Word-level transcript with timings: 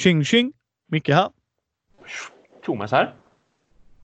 Tjing 0.00 0.24
tjing! 0.24 0.52
Micke 0.86 1.08
här. 1.08 1.28
Thomas 2.64 2.90
här. 2.92 3.14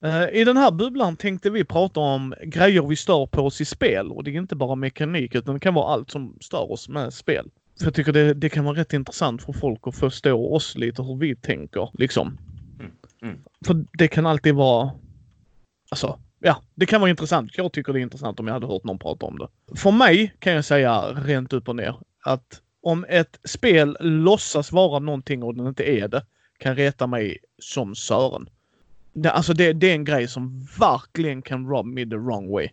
Eh, 0.01 0.29
I 0.29 0.43
den 0.43 0.57
här 0.57 0.71
bubblan 0.71 1.15
tänkte 1.15 1.49
vi 1.49 1.63
prata 1.63 1.99
om 1.99 2.33
grejer 2.43 2.81
vi 2.81 2.95
stör 2.95 3.25
på 3.25 3.41
oss 3.41 3.61
i 3.61 3.65
spel 3.65 4.11
och 4.11 4.23
det 4.23 4.31
är 4.31 4.35
inte 4.35 4.55
bara 4.55 4.75
mekanik 4.75 5.35
utan 5.35 5.53
det 5.53 5.59
kan 5.59 5.73
vara 5.73 5.93
allt 5.93 6.11
som 6.11 6.37
stör 6.41 6.71
oss 6.71 6.89
med 6.89 7.13
spel. 7.13 7.49
För 7.79 7.85
jag 7.85 7.93
tycker 7.93 8.13
det, 8.13 8.33
det 8.33 8.49
kan 8.49 8.65
vara 8.65 8.77
rätt 8.77 8.93
intressant 8.93 9.43
för 9.43 9.53
folk 9.53 9.79
att 9.87 9.95
förstå 9.95 10.53
oss 10.53 10.75
lite 10.75 11.03
hur 11.03 11.15
vi 11.15 11.35
tänker 11.35 11.89
liksom. 11.93 12.37
Mm, 12.79 12.91
mm. 13.21 13.43
För 13.65 13.85
det 13.97 14.07
kan 14.07 14.25
alltid 14.25 14.55
vara... 14.55 14.91
Alltså, 15.89 16.19
ja, 16.39 16.61
det 16.75 16.85
kan 16.85 17.01
vara 17.01 17.09
intressant. 17.09 17.57
Jag 17.57 17.71
tycker 17.71 17.93
det 17.93 17.99
är 17.99 18.01
intressant 18.01 18.39
om 18.39 18.47
jag 18.47 18.53
hade 18.53 18.67
hört 18.67 18.83
någon 18.83 18.99
prata 18.99 19.25
om 19.25 19.37
det. 19.37 19.47
För 19.75 19.91
mig 19.91 20.35
kan 20.39 20.53
jag 20.53 20.65
säga 20.65 21.01
rent 21.01 21.53
upp 21.53 21.69
och 21.69 21.75
ner 21.75 21.95
att 22.23 22.61
om 22.81 23.05
ett 23.09 23.39
spel 23.43 23.97
låtsas 23.99 24.71
vara 24.71 24.99
någonting 24.99 25.43
och 25.43 25.55
den 25.55 25.67
inte 25.67 25.83
är 25.83 26.07
det 26.07 26.25
kan 26.57 26.75
reta 26.75 27.07
mig 27.07 27.37
som 27.59 27.95
Sören. 27.95 28.49
Det, 29.13 29.31
alltså 29.31 29.53
det, 29.53 29.73
det 29.73 29.89
är 29.89 29.93
en 29.93 30.05
grej 30.05 30.27
som 30.27 30.67
verkligen 30.79 31.41
kan 31.41 31.67
rob 31.67 31.85
me 31.85 32.05
the 32.05 32.15
wrong 32.15 32.51
way. 32.51 32.69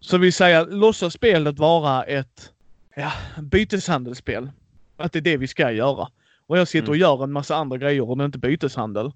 Så 0.00 0.18
vi 0.18 0.32
säger, 0.32 0.66
låtsas 0.66 1.12
spelet 1.12 1.58
vara 1.58 2.02
ett 2.04 2.52
ja, 2.96 3.12
byteshandelsspel. 3.42 4.50
Att 4.96 5.12
det 5.12 5.18
är 5.18 5.20
det 5.20 5.36
vi 5.36 5.46
ska 5.46 5.72
göra. 5.72 6.08
Och 6.46 6.58
jag 6.58 6.68
sitter 6.68 6.88
och 6.88 6.94
Mm. 6.96 7.00
gör 7.00 7.24
en 7.24 7.32
massa 7.32 7.56
andra 7.56 7.76
grejer 7.78 8.10
och 8.10 8.16
det 8.16 8.22
är 8.24 8.26
inte 8.26 8.38
byteshandel. 8.38 9.12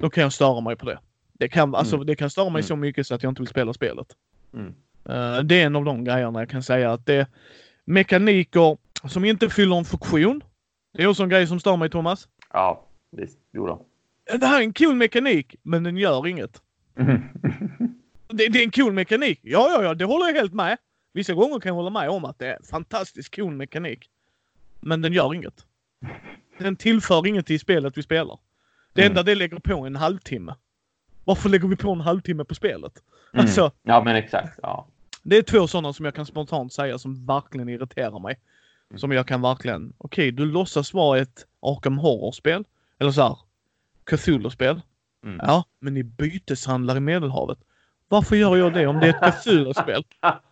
Då 0.00 0.10
kan 0.10 0.22
jag 0.22 0.32
störa 0.32 0.60
mig 0.60 0.76
på 0.76 0.86
det. 0.86 0.98
Det 1.32 1.48
kan, 1.48 1.74
alltså, 1.74 1.94
Mm. 1.96 2.06
det 2.06 2.16
kan 2.16 2.30
störa 2.30 2.44
mig 2.50 2.60
Mm. 2.60 2.62
så 2.62 2.76
mycket 2.76 3.06
så 3.06 3.14
att 3.14 3.22
jag 3.22 3.30
inte 3.30 3.42
vill 3.42 3.48
spela 3.48 3.72
spelet. 3.72 4.06
Mm. 4.54 4.74
Eh, 5.08 5.42
det 5.42 5.60
är 5.62 5.66
en 5.66 5.76
av 5.76 5.84
de 5.84 6.04
grejerna 6.04 6.38
jag 6.40 6.50
kan 6.50 6.62
säga 6.62 6.92
att 6.92 7.06
det 7.06 7.14
är 7.14 7.26
mekaniker 7.84 8.76
som 9.08 9.24
inte 9.24 9.50
fyller 9.50 9.76
en 9.76 9.84
funktion. 9.84 10.42
Det 10.94 11.02
är 11.02 11.06
också 11.06 11.22
en 11.22 11.28
grej 11.28 11.46
som 11.46 11.60
stör 11.60 11.76
mig 11.76 11.90
Thomas. 11.90 12.28
Ja, 12.52 12.84
visst. 13.10 13.38
Jo 13.52 13.66
då. 13.66 13.86
Det 14.38 14.46
här 14.46 14.58
är 14.58 14.62
en 14.64 14.72
cool 14.72 14.94
mekanik, 14.94 15.54
men 15.62 15.82
den 15.82 15.96
gör 15.96 16.26
inget. 16.26 16.62
Det, 18.34 18.48
det 18.48 18.58
är 18.58 18.64
en 18.64 18.70
cool 18.70 18.92
mekanik. 18.92 19.40
Ja, 19.42 19.68
ja, 19.70 19.82
ja, 19.82 19.94
det 19.94 20.04
håller 20.04 20.26
jag 20.26 20.34
helt 20.34 20.52
med. 20.54 20.78
Vissa 21.12 21.34
gånger 21.34 21.60
kan 21.60 21.68
jag 21.70 21.74
hålla 21.74 21.90
med 21.90 22.08
om 22.08 22.24
att 22.24 22.38
det 22.38 22.46
är 22.46 22.58
fantastiskt 22.70 23.36
cool 23.36 23.54
mekanik. 23.54 24.10
Men 24.80 25.02
den 25.02 25.12
gör 25.12 25.34
inget. 25.34 25.66
Den 26.58 26.76
tillför 26.76 27.26
inget 27.26 27.46
till 27.46 27.60
spelet 27.60 27.98
vi 27.98 28.02
spelar. 28.02 28.38
Det 28.92 29.00
Mm. 29.02 29.10
enda 29.10 29.22
det 29.22 29.34
lägger 29.34 29.58
på 29.58 29.82
är 29.82 29.86
en 29.86 29.96
halvtimme. 29.96 30.54
Varför 31.24 31.48
lägger 31.48 31.68
vi 31.68 31.76
på 31.76 31.90
en 31.92 32.00
halvtimme 32.00 32.44
på 32.44 32.54
spelet? 32.54 32.92
Mm. 33.32 33.42
Alltså, 33.44 33.70
Ja, 33.82 34.04
men 34.04 34.16
exakt. 34.16 34.58
Ja. 34.62 34.86
det 35.22 35.36
är 35.36 35.42
två 35.42 35.66
sådana 35.66 35.92
som 35.92 36.04
jag 36.04 36.14
kan 36.14 36.26
spontant 36.26 36.72
säga 36.72 36.98
som 36.98 37.26
verkligen 37.26 37.68
irriterar 37.68 38.18
mig. 38.18 38.38
Mm. 38.92 38.98
Som 38.98 39.12
jag 39.12 39.26
kan 39.26 39.42
verkligen, 39.42 39.92
okej 39.98 40.32
du 40.32 40.44
låtsas 40.44 40.94
vara 40.94 41.18
ett 41.18 41.46
Arkham 41.62 41.98
Horror-spel. 41.98 42.64
Eller 43.00 43.10
så 43.10 43.22
här, 43.22 43.36
Cthulhu-spel. 44.04 44.80
Mm. 45.24 45.40
Ja, 45.42 45.64
men 45.80 45.94
ni 45.94 46.02
byteshandlar 46.02 46.96
i 46.96 47.00
Medelhavet. 47.00 47.58
Varför 48.08 48.36
gör 48.36 48.56
jag 48.56 48.72
det 48.74 48.86
om 48.86 49.00
det 49.00 49.06
är 49.08 49.28
ett 49.28 49.34
Cthulhu-spel? 49.42 50.04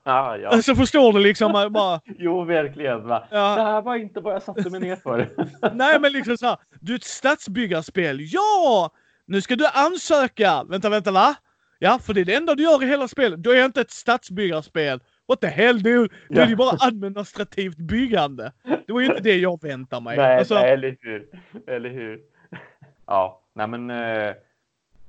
ja. 0.05 0.49
Alltså 0.49 0.75
förstår 0.75 1.13
du 1.13 1.21
liksom 1.21 1.53
bara, 1.53 2.01
Jo, 2.19 2.45
verkligen. 2.45 3.07
Va? 3.07 3.27
Det 3.31 3.37
ja, 3.37 3.55
här 3.55 3.83
var 3.83 3.97
inte 3.97 4.21
vad 4.21 4.35
jag 4.35 4.43
satte 4.43 4.71
mig 4.71 4.81
ner 4.81 4.97
för. 4.97 5.29
nej 5.75 6.01
men 6.01 6.13
liksom 6.13 6.37
så 6.37 6.47
här, 6.47 6.57
du 6.81 6.93
är 6.93 6.97
ett 6.97 7.05
stadsbyggarspel. 7.05 8.19
Ja! 8.21 8.91
Nu 9.27 9.41
ska 9.41 9.57
du 9.57 9.67
ansöka. 9.67 10.65
Vänta, 10.65 10.89
vänta, 10.89 11.13
va? 11.13 11.35
Ja, 11.79 11.99
för 11.99 12.15
det 12.15 12.21
är 12.21 12.25
det 12.25 12.35
enda 12.35 12.55
du 12.55 12.63
gör 12.63 12.83
i 12.83 12.87
hela 12.87 13.09
spelet. 13.09 13.43
Då 13.43 13.51
är 13.51 13.65
inte 13.65 13.81
ett 13.81 13.91
stadsbyggarspel. 13.91 15.01
What 15.31 15.41
the 15.41 15.47
hell? 15.47 15.83
Då 15.83 15.91
är 15.91 16.09
det 16.29 16.45
ju 16.45 16.57
bara 16.57 16.77
administrativt 16.81 17.77
byggande. 17.77 18.53
Det 18.87 18.93
var 18.93 19.01
ju 19.01 19.07
inte 19.07 19.23
det 19.23 19.37
jag 19.37 19.63
väntade 19.63 20.03
mig. 20.03 20.17
nej, 20.17 20.39
Alltså, 20.39 20.55
nej, 20.55 20.73
eller 20.73 20.97
hur? 21.01 21.29
Eller 21.67 21.91
hur? 21.91 22.21
Ja, 23.07 23.43
nej 23.55 23.69
men 23.69 23.91
eh, 23.91 24.35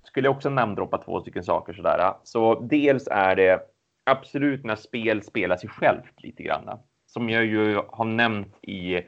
skulle 0.03 0.27
jag 0.27 0.35
också 0.35 0.49
namndroppa 0.49 0.97
två 0.97 1.21
stycken 1.21 1.43
saker 1.43 1.73
sådär. 1.73 2.13
Så 2.23 2.59
dels 2.59 3.07
är 3.07 3.35
det 3.35 3.61
absolut 4.05 4.65
när 4.65 4.75
spel 4.75 5.23
spelar 5.23 5.57
sig 5.57 5.69
självt 5.69 6.23
lite 6.23 6.43
grann. 6.43 6.79
Som 7.07 7.29
jag 7.29 7.45
ju 7.45 7.75
har 7.87 8.05
nämnt 8.05 8.55
i, 8.61 9.01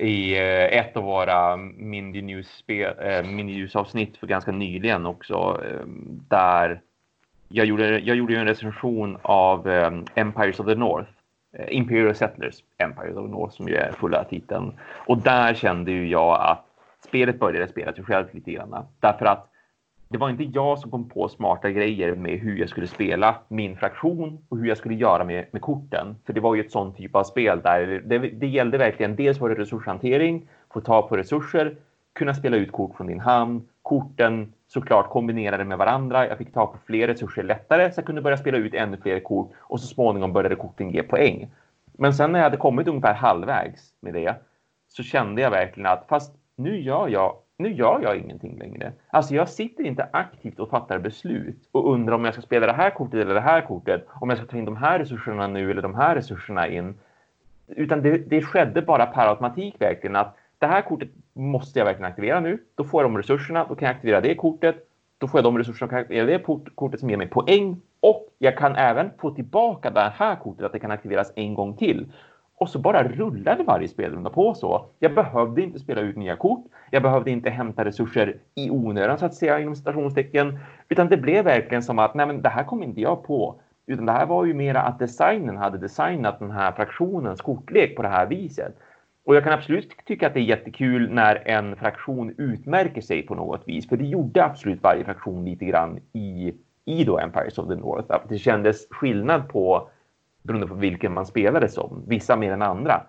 i 0.00 0.34
eh, 0.38 0.78
ett 0.78 0.96
av 0.96 1.02
våra 1.02 1.56
Mindy 1.56 2.42
eh, 2.68 3.24
News-avsnitt 3.24 4.16
för 4.16 4.26
ganska 4.26 4.52
nyligen 4.52 5.06
också. 5.06 5.62
Eh, 5.64 5.86
där 6.28 6.80
jag 7.54 7.66
gjorde, 7.66 7.98
jag 7.98 8.16
gjorde 8.16 8.32
ju 8.32 8.38
en 8.38 8.46
recension 8.46 9.18
av 9.22 9.68
eh, 9.68 9.92
Empires 10.14 10.60
of 10.60 10.66
the 10.66 10.74
North. 10.74 11.10
Eh, 11.58 11.76
Imperial 11.76 12.14
Settlers 12.14 12.62
Empires 12.78 13.16
of 13.16 13.24
the 13.26 13.30
North 13.30 13.56
som 13.56 13.68
ju 13.68 13.74
är 13.74 13.92
fulla 13.92 14.24
titeln. 14.24 14.72
Och 15.06 15.18
där 15.18 15.54
kände 15.54 15.90
ju 15.90 16.08
jag 16.08 16.40
att 16.40 16.64
spelet 17.08 17.38
började 17.38 17.68
spela 17.68 17.92
sig 17.92 18.04
självt 18.04 18.34
lite 18.34 18.52
grann. 18.52 18.86
Därför 19.00 19.26
att 19.26 19.50
det 20.08 20.18
var 20.18 20.30
inte 20.30 20.44
jag 20.44 20.78
som 20.78 20.90
kom 20.90 21.08
på 21.08 21.28
smarta 21.28 21.70
grejer 21.70 22.14
med 22.14 22.38
hur 22.38 22.56
jag 22.56 22.68
skulle 22.68 22.86
spela 22.86 23.36
min 23.48 23.76
fraktion 23.76 24.38
och 24.48 24.58
hur 24.58 24.66
jag 24.66 24.78
skulle 24.78 24.94
göra 24.94 25.24
med, 25.24 25.46
med 25.50 25.62
korten. 25.62 26.16
För 26.26 26.32
det 26.32 26.40
var 26.40 26.54
ju 26.54 26.60
ett 26.60 26.72
sånt 26.72 26.96
typ 26.96 27.16
av 27.16 27.24
spel 27.24 27.60
där 27.62 28.02
det, 28.04 28.18
det 28.18 28.46
gällde 28.46 28.78
verkligen 28.78 29.16
dels 29.16 29.40
var 29.40 29.48
det 29.48 29.54
resurshantering, 29.54 30.48
få 30.72 30.80
tag 30.80 31.08
på 31.08 31.16
resurser, 31.16 31.76
kunna 32.14 32.34
spela 32.34 32.56
ut 32.56 32.72
kort 32.72 32.96
från 32.96 33.06
din 33.06 33.20
hand, 33.20 33.68
korten 33.82 34.52
såklart 34.66 35.10
kombinerade 35.10 35.64
med 35.64 35.78
varandra. 35.78 36.28
Jag 36.28 36.38
fick 36.38 36.52
tag 36.52 36.72
på 36.72 36.78
fler 36.86 37.06
resurser 37.06 37.42
lättare 37.42 37.92
så 37.92 37.98
jag 37.98 38.06
kunde 38.06 38.22
börja 38.22 38.36
spela 38.36 38.58
ut 38.58 38.74
ännu 38.74 38.96
fler 38.96 39.20
kort 39.20 39.52
och 39.58 39.80
så 39.80 39.86
småningom 39.86 40.32
började 40.32 40.56
korten 40.56 40.90
ge 40.90 41.02
poäng. 41.02 41.50
Men 41.92 42.14
sen 42.14 42.32
när 42.32 42.38
jag 42.38 42.44
hade 42.44 42.56
kommit 42.56 42.88
ungefär 42.88 43.14
halvvägs 43.14 43.94
med 44.00 44.14
det 44.14 44.34
så 44.88 45.02
kände 45.02 45.42
jag 45.42 45.50
verkligen 45.50 45.86
att 45.86 46.04
fast 46.08 46.34
nu 46.56 46.80
gör 46.80 47.08
jag, 47.08 47.36
nu 47.58 47.72
gör 47.72 48.00
jag 48.02 48.16
ingenting 48.16 48.58
längre. 48.58 48.92
Alltså 49.08 49.34
jag 49.34 49.48
sitter 49.48 49.84
inte 49.84 50.08
aktivt 50.12 50.58
och 50.58 50.70
fattar 50.70 50.98
beslut 50.98 51.68
och 51.72 51.92
undrar 51.92 52.14
om 52.14 52.24
jag 52.24 52.34
ska 52.34 52.42
spela 52.42 52.66
det 52.66 52.72
här 52.72 52.90
kortet 52.90 53.20
eller 53.20 53.34
det 53.34 53.40
här 53.40 53.60
kortet, 53.60 54.06
om 54.20 54.28
jag 54.28 54.38
ska 54.38 54.46
ta 54.46 54.56
in 54.56 54.64
de 54.64 54.76
här 54.76 54.98
resurserna 54.98 55.46
nu 55.46 55.70
eller 55.70 55.82
de 55.82 55.94
här 55.94 56.14
resurserna 56.14 56.68
in. 56.68 56.94
Utan 57.66 58.02
det, 58.02 58.18
det 58.18 58.42
skedde 58.42 58.82
bara 58.82 59.06
per 59.06 59.28
automatik 59.28 59.74
verkligen 59.80 60.16
att 60.16 60.36
det 60.58 60.66
här 60.66 60.82
kortet 60.82 61.08
måste 61.32 61.78
jag 61.78 61.86
verkligen 61.86 62.10
aktivera 62.10 62.40
nu. 62.40 62.58
Då 62.74 62.84
får 62.84 63.02
jag 63.02 63.10
de 63.10 63.18
resurserna, 63.18 63.66
då 63.68 63.74
kan 63.74 63.86
jag 63.86 63.96
aktivera 63.96 64.20
det 64.20 64.34
kortet. 64.34 64.76
Då 65.18 65.28
får 65.28 65.38
jag 65.38 65.44
de 65.44 65.58
resurserna 65.58 65.86
och 65.86 65.90
kan 65.90 66.00
aktivera 66.00 66.26
det 66.26 66.44
kortet 66.74 67.00
som 67.00 67.10
ger 67.10 67.16
mig 67.16 67.26
poäng. 67.26 67.80
Och 68.00 68.28
jag 68.38 68.56
kan 68.56 68.76
även 68.76 69.10
få 69.18 69.30
tillbaka 69.30 69.90
det 69.90 70.12
här 70.16 70.36
kortet, 70.36 70.66
att 70.66 70.72
det 70.72 70.78
kan 70.78 70.90
aktiveras 70.90 71.32
en 71.36 71.54
gång 71.54 71.76
till. 71.76 72.12
Och 72.56 72.68
så 72.68 72.78
bara 72.78 73.02
rullade 73.02 73.62
varje 73.62 73.88
spelrunda 73.88 74.30
på 74.30 74.54
så. 74.54 74.86
Jag 74.98 75.14
behövde 75.14 75.62
inte 75.62 75.78
spela 75.78 76.00
ut 76.00 76.16
nya 76.16 76.36
kort. 76.36 76.64
Jag 76.90 77.02
behövde 77.02 77.30
inte 77.30 77.50
hämta 77.50 77.84
resurser 77.84 78.36
i 78.54 78.70
onödan 78.70 79.18
så 79.18 79.26
att 79.26 79.34
säga 79.34 79.60
inom 79.60 79.76
citationstecken. 79.76 80.58
Utan 80.88 81.08
det 81.08 81.16
blev 81.16 81.44
verkligen 81.44 81.82
som 81.82 81.98
att 81.98 82.14
nej 82.14 82.26
men 82.26 82.42
det 82.42 82.48
här 82.48 82.64
kom 82.64 82.82
inte 82.82 83.00
jag 83.00 83.22
på. 83.22 83.60
Utan 83.86 84.06
det 84.06 84.12
här 84.12 84.26
var 84.26 84.44
ju 84.44 84.54
mera 84.54 84.80
att 84.82 84.98
designen 84.98 85.56
hade 85.56 85.78
designat 85.78 86.38
den 86.38 86.50
här 86.50 86.72
fraktionens 86.72 87.40
kortlek 87.40 87.96
på 87.96 88.02
det 88.02 88.08
här 88.08 88.26
viset. 88.26 88.76
Och 89.24 89.36
jag 89.36 89.44
kan 89.44 89.52
absolut 89.52 89.96
tycka 90.06 90.26
att 90.26 90.34
det 90.34 90.40
är 90.40 90.44
jättekul 90.44 91.10
när 91.10 91.48
en 91.48 91.76
fraktion 91.76 92.34
utmärker 92.38 93.00
sig 93.00 93.22
på 93.22 93.34
något 93.34 93.62
vis. 93.66 93.88
För 93.88 93.96
det 93.96 94.04
gjorde 94.04 94.44
absolut 94.44 94.82
varje 94.82 95.04
fraktion 95.04 95.44
lite 95.44 95.64
grann 95.64 96.00
i, 96.12 96.54
i 96.84 97.04
då 97.04 97.18
Empires 97.18 97.58
of 97.58 97.68
the 97.68 97.74
North. 97.74 98.06
Att 98.08 98.28
det 98.28 98.38
kändes 98.38 98.86
skillnad 98.90 99.48
på 99.48 99.88
beroende 100.42 100.66
på 100.66 100.74
vilken 100.74 101.12
man 101.12 101.26
spelade 101.26 101.68
som. 101.68 102.04
Vissa 102.06 102.36
mer 102.36 102.52
än 102.52 102.62
andra. 102.62 103.02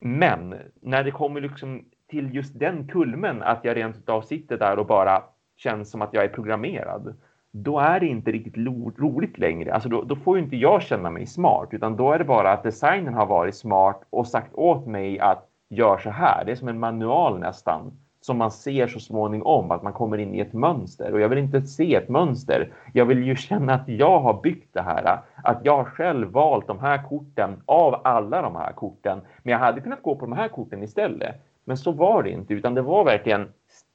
Men 0.00 0.54
när 0.80 1.04
det 1.04 1.10
kommer 1.10 1.40
liksom 1.40 1.84
till 2.10 2.34
just 2.34 2.58
den 2.58 2.88
kulmen 2.88 3.42
att 3.42 3.64
jag 3.64 3.76
rent 3.76 3.96
utav 3.96 4.22
sitter 4.22 4.58
där 4.58 4.78
och 4.78 4.86
bara 4.86 5.22
känns 5.56 5.90
som 5.90 6.02
att 6.02 6.14
jag 6.14 6.24
är 6.24 6.28
programmerad. 6.28 7.14
Då 7.62 7.78
är 7.78 8.00
det 8.00 8.06
inte 8.06 8.32
riktigt 8.32 8.56
lo- 8.56 8.92
roligt 8.98 9.38
längre. 9.38 9.74
Alltså 9.74 9.88
då, 9.88 10.02
då 10.02 10.16
får 10.16 10.36
ju 10.36 10.44
inte 10.44 10.56
jag 10.56 10.82
känna 10.82 11.10
mig 11.10 11.26
smart, 11.26 11.68
utan 11.70 11.96
då 11.96 12.12
är 12.12 12.18
det 12.18 12.24
bara 12.24 12.52
att 12.52 12.62
designen 12.62 13.14
har 13.14 13.26
varit 13.26 13.54
smart 13.54 14.02
och 14.10 14.26
sagt 14.26 14.54
åt 14.54 14.86
mig 14.86 15.20
att 15.20 15.48
gör 15.68 15.98
så 15.98 16.10
här. 16.10 16.44
Det 16.44 16.52
är 16.52 16.56
som 16.56 16.68
en 16.68 16.78
manual 16.78 17.38
nästan 17.38 17.92
som 18.20 18.38
man 18.38 18.50
ser 18.50 18.86
så 18.86 19.00
småningom 19.00 19.70
att 19.70 19.82
man 19.82 19.92
kommer 19.92 20.18
in 20.18 20.34
i 20.34 20.40
ett 20.40 20.52
mönster 20.52 21.12
och 21.12 21.20
jag 21.20 21.28
vill 21.28 21.38
inte 21.38 21.62
se 21.62 21.94
ett 21.94 22.08
mönster. 22.08 22.72
Jag 22.92 23.06
vill 23.06 23.24
ju 23.24 23.36
känna 23.36 23.74
att 23.74 23.88
jag 23.88 24.20
har 24.20 24.42
byggt 24.42 24.74
det 24.74 24.82
här, 24.82 25.18
att 25.44 25.60
jag 25.64 25.86
själv 25.86 26.28
valt 26.28 26.66
de 26.66 26.78
här 26.78 27.08
korten 27.08 27.50
av 27.66 28.00
alla 28.04 28.42
de 28.42 28.56
här 28.56 28.72
korten. 28.72 29.20
Men 29.42 29.52
jag 29.52 29.58
hade 29.58 29.80
kunnat 29.80 30.02
gå 30.02 30.16
på 30.16 30.26
de 30.26 30.32
här 30.32 30.48
korten 30.48 30.82
istället. 30.82 31.34
Men 31.64 31.76
så 31.76 31.92
var 31.92 32.22
det 32.22 32.30
inte, 32.30 32.54
utan 32.54 32.74
det 32.74 32.82
var 32.82 33.04
verkligen 33.04 33.48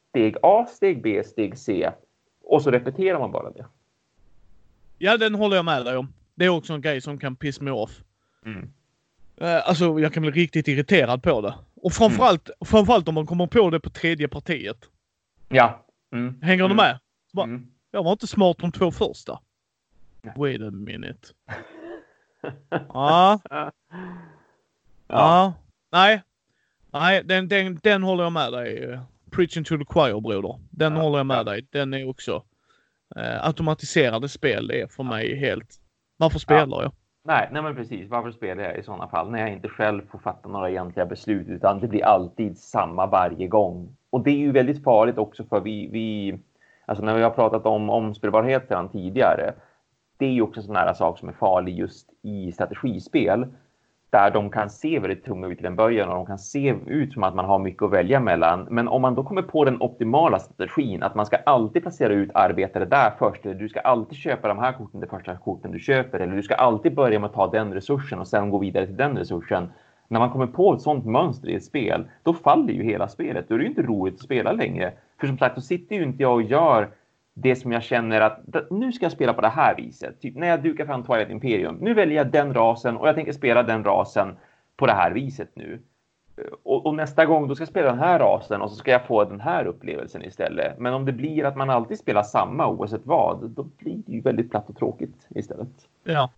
steg 0.10 0.36
A, 0.42 0.66
steg 0.70 1.02
B, 1.02 1.24
steg 1.24 1.58
C 1.58 1.90
och 2.52 2.62
så 2.62 2.72
repeterar 2.72 3.20
man 3.20 3.32
bara 3.32 3.52
det. 3.52 3.66
ja, 4.98 5.18
den 5.18 5.36
håller 5.36 5.56
jag 5.56 5.66
med 5.66 5.86
dig 5.86 5.98
om. 5.98 6.14
Det 6.36 6.46
är 6.46 6.50
också 6.50 6.74
en 6.74 6.82
grej 6.82 7.02
som 7.02 7.18
kan 7.18 7.36
piss 7.36 7.62
mig 7.62 7.74
off. 7.74 8.04
Mm. 8.46 8.70
Eh, 9.38 9.68
Alltså 9.70 10.00
jag 10.00 10.14
kan 10.14 10.22
bli 10.22 10.32
riktigt 10.32 10.68
irriterad 10.68 11.24
på 11.24 11.42
det. 11.42 11.54
Och 11.76 11.94
framförallt, 11.94 12.50
framförallt 12.66 13.08
om 13.08 13.14
man 13.16 13.26
kommer 13.26 13.48
på 13.48 13.70
det 13.70 13.80
på 13.80 13.90
tredje 13.90 14.28
partiet. 14.28 14.78
Ja. 15.50 15.86
Mm. 16.14 16.42
Hänger 16.42 16.58
du 16.64 16.66
Mm. 16.66 16.78
med? 16.78 17.00
Bara, 17.34 17.44
Mm. 17.46 17.68
Jag 17.92 18.04
var 18.04 18.12
inte 18.12 18.28
smart 18.28 18.58
de 18.60 18.72
två 18.72 18.92
första. 18.92 19.40
Wait 20.36 20.62
a 20.62 20.72
minute. 20.72 21.28
Ja, 22.72 23.40
Ja. 23.50 23.72
ja. 25.08 25.54
Nej. 25.92 26.22
Nej, 26.92 27.24
den, 27.24 27.48
den, 27.48 27.80
den 27.84 28.04
håller 28.04 28.24
jag 28.24 28.32
med 28.34 28.52
dig. 28.54 29.00
Preaching 29.36 29.64
to 29.64 29.78
the 29.78 29.86
choir 29.86 30.20
broder. 30.22 30.60
Den 30.70 30.96
Ja, 30.96 31.02
håller 31.02 31.18
jag 31.18 31.26
med 31.26 31.38
ja. 31.38 31.44
dig. 31.44 31.68
Den 31.72 31.94
är 31.94 32.10
också 32.10 32.44
eh, 33.16 33.46
automatiserade 33.48 34.30
spel. 34.30 34.68
Det 34.68 34.82
är 34.82 34.88
för 34.88 35.04
mig 35.04 35.36
helt... 35.36 35.76
Varför 36.18 36.40
spelar 36.40 36.82
jag? 36.82 36.92
Nej, 37.24 37.50
nej 37.52 37.62
men 37.62 37.76
precis. 37.76 38.10
Varför 38.10 38.32
spelar 38.32 38.64
jag 38.64 38.78
i 38.78 38.84
sådana 38.84 39.08
fall 39.08 39.32
när 39.32 39.40
jag 39.40 39.54
inte 39.54 39.70
själv 39.70 40.02
får 40.12 40.20
fatta 40.20 40.50
några 40.50 40.70
egentliga 40.70 41.06
beslut 41.06 41.48
utan 41.48 41.80
det 41.80 41.88
blir 41.88 42.06
alltid 42.06 42.58
samma 42.58 43.06
varje 43.06 43.48
gång. 43.48 43.96
Och 44.10 44.24
det 44.24 44.32
är 44.32 44.38
ju 44.38 44.52
väldigt 44.52 44.84
farligt 44.84 45.18
också 45.18 45.44
för 45.44 45.60
vi, 45.60 45.88
vi 45.92 46.40
alltså 46.86 47.06
när 47.06 47.16
vi 47.16 47.22
har 47.22 47.30
pratat 47.30 47.66
om 47.66 47.90
omspelbarhet 47.90 48.68
sedan 48.68 48.90
tidigare. 48.90 49.54
Det 50.18 50.26
är 50.26 50.32
ju 50.32 50.42
också 50.42 50.60
en 50.60 50.66
sån 50.66 50.76
här 50.76 50.94
sak 50.94 51.20
som 51.20 51.30
är 51.30 51.34
farlig 51.34 51.80
just 51.80 52.10
i 52.22 52.52
strategispel 52.52 53.46
där 54.12 54.32
de 54.32 54.50
kan 54.50 54.70
se 54.70 55.00
väldigt 55.00 55.26
tunga 55.26 55.48
ut 55.48 55.60
i 55.60 55.64
den 55.64 55.76
början 55.76 56.10
och 56.10 56.16
de 56.16 56.26
kan 56.26 56.40
se 56.40 56.76
ut 56.88 57.14
som 57.14 57.24
att 57.24 57.36
man 57.36 57.46
har 57.46 57.60
mycket 57.60 57.84
att 57.84 57.92
välja 57.92 58.20
mellan. 58.20 58.68
Men 58.70 58.88
om 58.88 59.02
man 59.02 59.16
då 59.16 59.24
kommer 59.24 59.42
på 59.42 59.66
den 59.66 59.82
optimala 59.82 60.40
strategin, 60.40 61.04
att 61.04 61.16
man 61.16 61.26
ska 61.26 61.38
alltid 61.38 61.82
placera 61.82 62.14
ut 62.14 62.30
arbetare 62.34 62.86
där 62.86 63.14
först, 63.20 63.46
eller 63.46 63.56
du 63.56 63.70
ska 63.70 63.80
alltid 63.80 64.18
köpa 64.18 64.48
de 64.48 64.60
här 64.60 64.74
korten, 64.74 65.00
de 65.00 65.08
första 65.08 65.38
korten 65.38 65.72
du 65.72 65.80
köper, 65.80 66.20
eller 66.20 66.36
du 66.36 66.44
ska 66.44 66.56
alltid 66.56 66.96
börja 66.96 67.20
med 67.20 67.28
att 67.28 67.34
ta 67.34 67.48
den 67.48 67.74
resursen 67.74 68.20
och 68.20 68.28
sen 68.28 68.50
gå 68.50 68.58
vidare 68.58 68.86
till 68.86 68.98
den 68.98 69.18
resursen. 69.18 69.70
När 70.08 70.20
man 70.20 70.30
kommer 70.30 70.48
på 70.48 70.74
ett 70.74 70.82
sånt 70.82 71.06
mönster 71.06 71.50
i 71.50 71.56
ett 71.56 71.64
spel, 71.64 72.08
då 72.24 72.34
faller 72.34 72.74
ju 72.74 72.84
hela 72.84 73.08
spelet. 73.08 73.46
Då 73.50 73.56
är 73.56 73.60
det 73.60 73.64
ju 73.64 73.70
inte 73.70 73.82
roligt 73.82 74.14
att 74.14 74.20
spela 74.20 74.52
längre. 74.52 74.94
För 75.20 75.28
som 75.28 75.38
sagt, 75.38 75.56
då 75.56 75.62
sitter 75.62 75.96
ju 75.96 76.04
inte 76.04 76.24
jag 76.24 76.34
och 76.34 76.42
gör 76.42 76.90
det 77.34 77.56
som 77.56 77.72
jag 77.72 77.84
känner 77.84 78.22
att 78.22 78.40
"D- 78.46 78.60
nu 78.70 78.92
ska 78.92 79.06
jag 79.06 79.12
spela 79.12 79.34
på 79.34 79.42
det 79.42 79.48
här 79.48 79.76
viset. 79.76 80.22
Typ 80.22 80.36
när 80.36 80.48
jag 80.48 80.64
dukar 80.64 80.86
fram 80.86 81.04
Twilight 81.04 81.30
Imperium. 81.30 81.76
Nu 81.82 81.94
väljer 81.94 82.18
jag 82.18 82.32
den 82.32 82.54
rasen 82.54 82.98
och 82.98 83.08
jag 83.08 83.16
tänker 83.16 83.34
spela 83.34 83.64
den 83.64 83.84
rasen 83.84 84.36
på 84.78 84.86
det 84.86 84.94
här 84.94 85.12
viset 85.12 85.50
nu. 85.54 85.80
Och, 86.64 86.86
och 86.86 86.96
nästa 86.96 87.26
gång 87.26 87.48
då 87.48 87.56
ska 87.56 87.62
jag 87.62 87.70
spela 87.70 87.90
den 87.90 88.00
här 88.00 88.20
rasen 88.20 88.62
och 88.62 88.70
så 88.70 88.76
ska 88.76 88.92
jag 88.92 89.06
få 89.08 89.24
den 89.24 89.40
här 89.42 89.66
upplevelsen 89.66 90.26
istället. 90.26 90.80
Men 90.80 90.94
om 90.94 91.06
det 91.06 91.12
blir 91.12 91.46
att 91.46 91.56
man 91.58 91.70
alltid 91.70 92.00
spelar 92.00 92.24
samma 92.24 92.68
oavsett 92.68 93.02
vad, 93.06 93.50
då 93.50 93.64
blir 93.64 93.98
det 94.06 94.14
ju 94.14 94.22
väldigt 94.22 94.52
platt 94.52 94.70
och 94.70 94.78
tråkigt 94.78 95.28
istället. 95.30 95.68
Ja. 96.04 96.30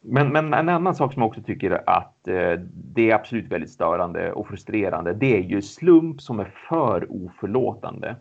Men, 0.00 0.28
men 0.28 0.54
en 0.54 0.68
annan 0.68 0.94
sak 0.94 1.12
som 1.12 1.22
jag 1.22 1.28
också 1.28 1.42
tycker 1.42 1.82
att 1.86 2.28
eh, 2.28 2.60
det 2.74 3.10
är 3.10 3.14
absolut 3.14 3.48
väldigt 3.52 3.70
störande 3.70 4.32
och 4.32 4.46
frustrerande, 4.48 5.12
det 5.12 5.36
är 5.36 5.42
ju 5.42 5.62
slump 5.62 6.20
som 6.22 6.40
är 6.40 6.50
för 6.68 7.06
oförlåtande. 7.10 8.16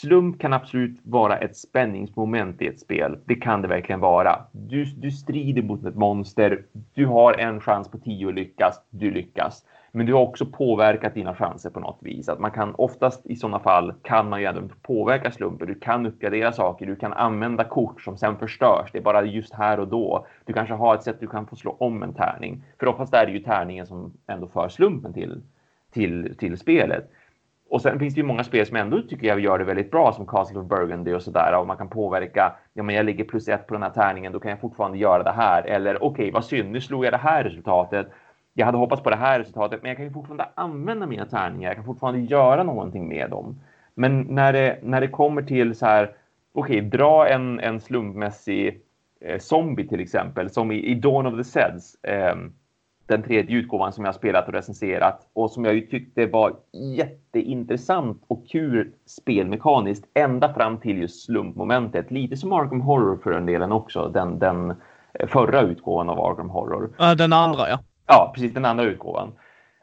Slump 0.00 0.40
kan 0.40 0.52
absolut 0.52 1.00
vara 1.02 1.38
ett 1.38 1.56
spänningsmoment 1.56 2.62
i 2.62 2.66
ett 2.66 2.80
spel. 2.80 3.18
Det 3.24 3.34
kan 3.34 3.62
det 3.62 3.68
verkligen 3.68 4.00
vara. 4.00 4.38
Du, 4.52 4.84
du 4.84 5.10
strider 5.10 5.62
mot 5.62 5.84
ett 5.84 5.94
monster. 5.94 6.64
Du 6.94 7.06
har 7.06 7.34
en 7.34 7.60
chans 7.60 7.88
på 7.88 7.98
tio 7.98 8.28
att 8.28 8.34
lyckas. 8.34 8.82
Du 8.90 9.10
lyckas. 9.10 9.64
Men 9.92 10.06
du 10.06 10.14
har 10.14 10.20
också 10.20 10.46
påverkat 10.46 11.14
dina 11.14 11.34
chanser 11.34 11.70
på 11.70 11.80
något 11.80 11.98
vis. 12.00 12.28
Att 12.28 12.38
man 12.38 12.50
kan 12.50 12.74
oftast 12.74 13.26
i 13.26 13.36
sådana 13.36 13.58
fall 13.58 13.94
kan 14.02 14.28
man 14.28 14.40
ju 14.40 14.46
ändå 14.46 14.62
påverka 14.82 15.30
slumpen. 15.30 15.66
Du 15.66 15.74
kan 15.74 16.06
uppgradera 16.06 16.52
saker. 16.52 16.86
Du 16.86 16.96
kan 16.96 17.12
använda 17.12 17.64
kort 17.64 18.02
som 18.02 18.18
sen 18.18 18.36
förstörs. 18.36 18.90
Det 18.92 18.98
är 18.98 19.02
bara 19.02 19.24
just 19.24 19.54
här 19.54 19.80
och 19.80 19.88
då. 19.88 20.26
Du 20.44 20.52
kanske 20.52 20.74
har 20.74 20.94
ett 20.94 21.02
sätt 21.02 21.20
du 21.20 21.26
kan 21.26 21.46
få 21.46 21.56
slå 21.56 21.76
om 21.78 22.02
en 22.02 22.14
tärning. 22.14 22.64
För 22.78 22.86
oftast 22.86 23.14
är 23.14 23.26
det 23.26 23.32
ju 23.32 23.40
tärningen 23.40 23.86
som 23.86 24.12
ändå 24.26 24.48
för 24.48 24.68
slumpen 24.68 25.12
till, 25.12 25.42
till, 25.90 26.34
till 26.38 26.58
spelet. 26.58 27.10
Och 27.72 27.82
sen 27.82 27.98
finns 27.98 28.14
det 28.14 28.20
ju 28.20 28.26
många 28.26 28.44
spel 28.44 28.66
som 28.66 28.76
ändå 28.76 29.02
tycker 29.02 29.26
jag 29.26 29.40
gör 29.40 29.58
det 29.58 29.64
väldigt 29.64 29.90
bra 29.90 30.12
som 30.12 30.26
Castle 30.26 30.60
of 30.60 30.66
Burgundy 30.66 31.14
och 31.14 31.22
sådär. 31.22 31.58
Och 31.60 31.66
man 31.66 31.76
kan 31.76 31.88
påverka. 31.88 32.52
Ja, 32.72 32.82
men 32.82 32.94
jag 32.94 33.06
ligger 33.06 33.24
plus 33.24 33.48
ett 33.48 33.66
på 33.66 33.74
den 33.74 33.82
här 33.82 33.90
tärningen. 33.90 34.32
Då 34.32 34.40
kan 34.40 34.50
jag 34.50 34.60
fortfarande 34.60 34.98
göra 34.98 35.22
det 35.22 35.30
här. 35.30 35.62
Eller 35.62 36.04
okej, 36.04 36.30
vad 36.30 36.44
synd. 36.44 36.70
Nu 36.70 36.80
slog 36.80 37.04
jag 37.04 37.12
det 37.12 37.18
här 37.18 37.44
resultatet. 37.44 38.06
Jag 38.54 38.66
hade 38.66 38.78
hoppats 38.78 39.02
på 39.02 39.10
det 39.10 39.16
här 39.16 39.38
resultatet, 39.38 39.82
men 39.82 39.88
jag 39.88 39.96
kan 39.96 40.06
ju 40.06 40.12
fortfarande 40.12 40.48
använda 40.54 41.06
mina 41.06 41.26
tärningar. 41.26 41.70
Jag 41.70 41.76
kan 41.76 41.84
fortfarande 41.84 42.20
göra 42.20 42.62
någonting 42.62 43.08
med 43.08 43.30
dem. 43.30 43.60
Men 43.94 44.20
när 44.20 44.52
det, 44.52 44.78
när 44.82 45.00
det 45.00 45.08
kommer 45.08 45.42
till 45.42 45.74
så 45.74 45.86
här, 45.86 46.10
okej, 46.52 46.80
dra 46.80 47.28
en, 47.28 47.60
en 47.60 47.80
slumpmässig 47.80 48.80
eh, 49.20 49.38
zombie 49.38 49.88
till 49.88 50.00
exempel, 50.00 50.50
som 50.50 50.72
i, 50.72 50.86
i 50.86 50.94
Dawn 50.94 51.26
of 51.26 51.36
the 51.36 51.44
Seds, 51.44 52.04
eh, 52.04 52.36
den 53.12 53.22
tredje 53.22 53.56
utgåvan 53.56 53.92
som 53.92 54.04
jag 54.04 54.12
har 54.12 54.18
spelat 54.18 54.48
och 54.48 54.54
recenserat 54.54 55.20
och 55.32 55.50
som 55.50 55.64
jag 55.64 55.74
ju 55.74 55.80
tyckte 55.80 56.26
var 56.26 56.54
jätteintressant 56.72 58.24
och 58.28 58.48
kul 58.48 58.92
spelmekaniskt 59.06 60.04
ända 60.14 60.54
fram 60.54 60.78
till 60.78 60.98
just 60.98 61.24
slumpmomentet. 61.24 62.10
Lite 62.10 62.36
som 62.36 62.52
Arkham 62.52 62.80
Horror 62.80 63.16
för 63.22 63.32
en 63.32 63.46
delen 63.46 63.72
också, 63.72 64.08
den, 64.08 64.38
den 64.38 64.70
eh, 65.14 65.26
förra 65.28 65.60
utgåvan 65.60 66.08
av 66.08 66.20
Arkham 66.20 66.50
Horror. 66.50 67.14
Den 67.14 67.32
andra 67.32 67.68
ja. 67.68 67.78
Ja, 68.06 68.32
precis 68.34 68.54
den 68.54 68.64
andra 68.64 68.84
utgåvan. 68.84 69.32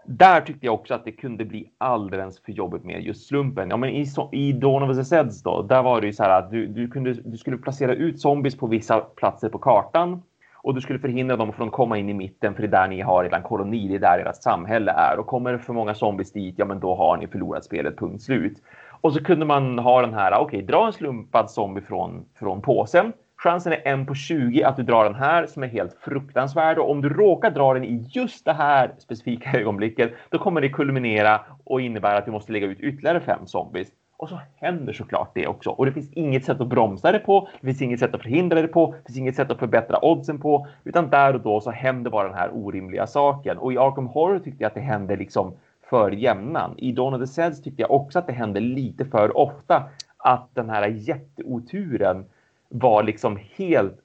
Där 0.06 0.42
tyckte 0.42 0.66
jag 0.66 0.76
också 0.76 0.94
att 0.94 1.06
det 1.06 1.12
kunde 1.12 1.46
bli 1.46 1.70
alldeles 1.78 2.44
för 2.44 2.52
jobbigt 2.52 2.84
med 2.84 3.02
just 3.02 3.28
slumpen. 3.28 3.70
Ja, 3.70 3.78
men 3.78 3.90
i, 3.90 4.06
i 4.32 4.52
Dawn 4.52 4.90
of 4.90 4.98
the 4.98 5.06
Seds 5.06 5.44
då, 5.44 5.62
där 5.62 5.84
var 5.84 6.02
det 6.02 6.08
ju 6.08 6.14
så 6.14 6.24
här 6.24 6.40
att 6.40 6.52
du, 6.52 6.68
du, 6.68 6.88
kunde, 6.88 7.14
du 7.14 7.38
skulle 7.38 7.58
placera 7.58 7.94
ut 7.94 8.22
zombies 8.22 8.58
på 8.58 8.68
vissa 8.68 9.00
platser 9.00 9.50
på 9.50 9.58
kartan 9.58 10.22
och 10.64 10.76
du 10.76 10.82
skulle 10.82 11.00
förhindra 11.00 11.36
dem 11.36 11.54
från 11.54 11.68
att 11.68 11.74
komma 11.74 11.98
in 11.98 12.10
i 12.10 12.14
mitten 12.14 12.56
för 12.56 12.62
det 12.62 12.68
är 12.68 12.82
där 12.82 12.88
ni 12.88 13.02
har 13.02 13.24
redan 13.24 13.44
koloni, 13.44 13.88
det 13.88 13.96
är 13.96 14.00
där 14.00 14.20
ert 14.20 14.44
samhälle 14.44 14.92
är 14.92 15.20
och 15.20 15.28
kommer 15.28 15.52
det 15.52 15.60
för 15.60 15.74
många 15.74 15.94
zombies 15.94 16.32
dit, 16.32 16.56
ja 16.58 16.66
men 16.66 16.80
då 16.80 16.96
har 16.96 17.18
ni 17.18 17.28
förlorat 17.28 17.66
spelet, 17.66 17.98
punkt 17.98 18.22
slut. 18.22 18.58
Och 19.02 19.14
så 19.14 19.24
kunde 19.24 19.46
man 19.46 19.80
ha 19.80 20.02
den 20.02 20.14
här, 20.14 20.32
ah, 20.32 20.40
okej, 20.40 20.62
dra 20.62 20.86
en 20.86 20.94
slumpad 20.94 21.52
zombie 21.52 21.82
från, 21.82 22.26
från 22.40 22.62
påsen. 22.62 23.14
Chansen 23.38 23.74
är 23.74 23.88
en 23.88 24.06
på 24.06 24.16
20 24.16 24.64
att 24.64 24.76
du 24.78 24.84
drar 24.84 25.04
den 25.04 25.16
här 25.16 25.46
som 25.46 25.64
är 25.64 25.68
helt 25.68 25.98
fruktansvärd 26.02 26.78
och 26.78 26.92
om 26.92 27.02
du 27.02 27.10
råkar 27.10 27.52
dra 27.52 27.74
den 27.74 27.84
i 27.84 28.06
just 28.10 28.46
det 28.46 28.54
här 28.54 28.92
specifika 28.98 29.52
ögonblicket, 29.60 30.14
då 30.30 30.38
kommer 30.38 30.62
det 30.62 30.70
kulminera 30.70 31.42
och 31.64 31.82
innebära 31.82 32.18
att 32.18 32.26
du 32.26 32.32
måste 32.32 32.52
lägga 32.52 32.68
ut 32.68 32.80
ytterligare 32.80 33.20
fem 33.20 33.46
zombies. 33.46 33.88
Och 34.20 34.30
så 34.30 34.40
händer 34.56 34.94
såklart 34.94 35.32
det 35.34 35.48
också. 35.48 35.70
Och 35.70 35.86
det 35.86 35.92
finns 35.92 36.14
inget 36.14 36.46
sätt 36.46 36.62
att 36.62 36.68
bromsa 36.68 37.12
det 37.12 37.20
på. 37.20 37.48
Det 37.62 37.68
finns 37.68 37.82
inget 37.82 38.00
sätt 38.00 38.16
att 38.16 38.22
förhindra 38.22 38.62
det 38.62 38.68
på. 38.68 38.92
Det 38.92 39.06
finns 39.06 39.18
inget 39.18 39.36
sätt 39.36 39.52
att 39.52 39.60
förbättra 39.60 40.06
oddsen 40.06 40.40
på. 40.40 40.68
Utan 40.84 41.10
där 41.10 41.34
och 41.34 41.42
då 41.42 41.62
så 41.62 41.72
händer 41.72 42.12
bara 42.12 42.28
den 42.28 42.38
här 42.38 42.50
orimliga 42.54 43.08
saken. 43.08 43.58
Och 43.58 43.74
i 43.74 43.78
Arkham 43.78 44.08
Horror 44.08 44.40
tyckte 44.40 44.64
jag 44.64 44.68
att 44.68 44.76
det 44.76 44.82
hände 44.82 45.16
liksom 45.16 45.54
för 45.90 46.12
jämnan. 46.12 46.76
I 46.78 46.92
Dawn 46.92 47.14
of 47.14 47.22
the 47.22 47.28
Seds 47.28 47.64
tyckte 47.64 47.82
jag 47.82 47.92
också 47.92 48.20
att 48.20 48.28
det 48.28 48.34
hände 48.34 48.60
lite 48.60 49.06
för 49.06 49.38
ofta. 49.38 49.84
Att 50.18 50.50
den 50.54 50.70
här 50.70 50.88
jätteoturen 50.88 52.26
var 52.70 53.04
liksom 53.04 53.40
helt 53.56 53.98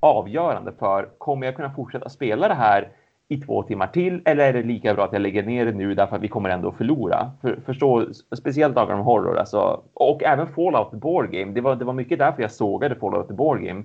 avgörande 0.00 0.72
för 0.78 1.08
kommer 1.18 1.46
jag 1.46 1.56
kunna 1.56 1.70
fortsätta 1.70 2.08
spela 2.08 2.48
det 2.48 2.54
här 2.54 2.88
i 3.28 3.36
två 3.36 3.62
timmar 3.62 3.86
till 3.86 4.22
eller 4.24 4.44
är 4.44 4.52
det 4.52 4.62
lika 4.62 4.94
bra 4.94 5.04
att 5.04 5.12
jag 5.12 5.22
lägger 5.22 5.42
ner 5.42 5.66
det 5.66 5.72
nu 5.72 5.94
därför 5.94 6.16
att 6.16 6.22
vi 6.22 6.28
kommer 6.28 6.50
ändå 6.50 6.68
att 6.68 6.76
förlora? 6.76 7.30
För, 7.40 7.58
förstå, 7.66 8.06
speciellt 8.36 8.76
Arkham 8.76 9.00
Horror 9.00 9.38
alltså, 9.38 9.82
och 9.94 10.22
även 10.22 10.46
Fallout 10.46 10.90
the 10.90 10.96
Board 10.96 11.30
Game. 11.30 11.52
Det 11.52 11.60
var, 11.60 11.76
det 11.76 11.84
var 11.84 11.92
mycket 11.92 12.18
därför 12.18 12.42
jag 12.42 12.50
sågade 12.50 12.94
Fallout 12.94 13.28
the 13.28 13.34
Board 13.34 13.60
Game. 13.60 13.84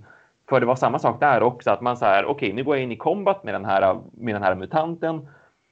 För 0.49 0.59
det 0.59 0.65
var 0.65 0.75
samma 0.75 0.99
sak 0.99 1.19
där 1.19 1.43
också, 1.43 1.71
att 1.71 1.81
man 1.81 1.97
så 1.97 2.05
här, 2.05 2.25
okej, 2.25 2.47
okay, 2.47 2.53
nu 2.53 2.63
går 2.63 2.75
jag 2.75 2.83
in 2.83 2.91
i 2.91 2.97
combat 2.97 3.43
med 3.43 3.53
den 3.53 3.65
här, 3.65 3.97
med 4.11 4.35
den 4.35 4.43
här 4.43 4.55
mutanten. 4.55 5.27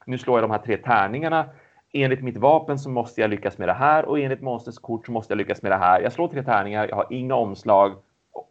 Nu 0.05 0.17
slår 0.17 0.37
jag 0.37 0.43
de 0.43 0.51
här 0.51 0.59
tre 0.65 0.77
tärningarna. 0.77 1.45
Enligt 1.93 2.23
mitt 2.23 2.37
vapen 2.37 2.79
så 2.79 2.89
måste 2.89 3.21
jag 3.21 3.29
lyckas 3.29 3.57
med 3.57 3.67
det 3.69 3.73
här 3.73 4.05
och 4.05 4.19
enligt 4.19 4.41
monsters 4.41 4.77
kort 4.77 5.05
så 5.05 5.11
måste 5.11 5.33
jag 5.33 5.37
lyckas 5.37 5.61
med 5.61 5.71
det 5.71 5.77
här. 5.77 6.01
Jag 6.01 6.13
slår 6.13 6.27
tre 6.27 6.43
tärningar, 6.43 6.87
jag 6.89 6.95
har 6.95 7.05
inga 7.09 7.35
omslag. 7.35 7.91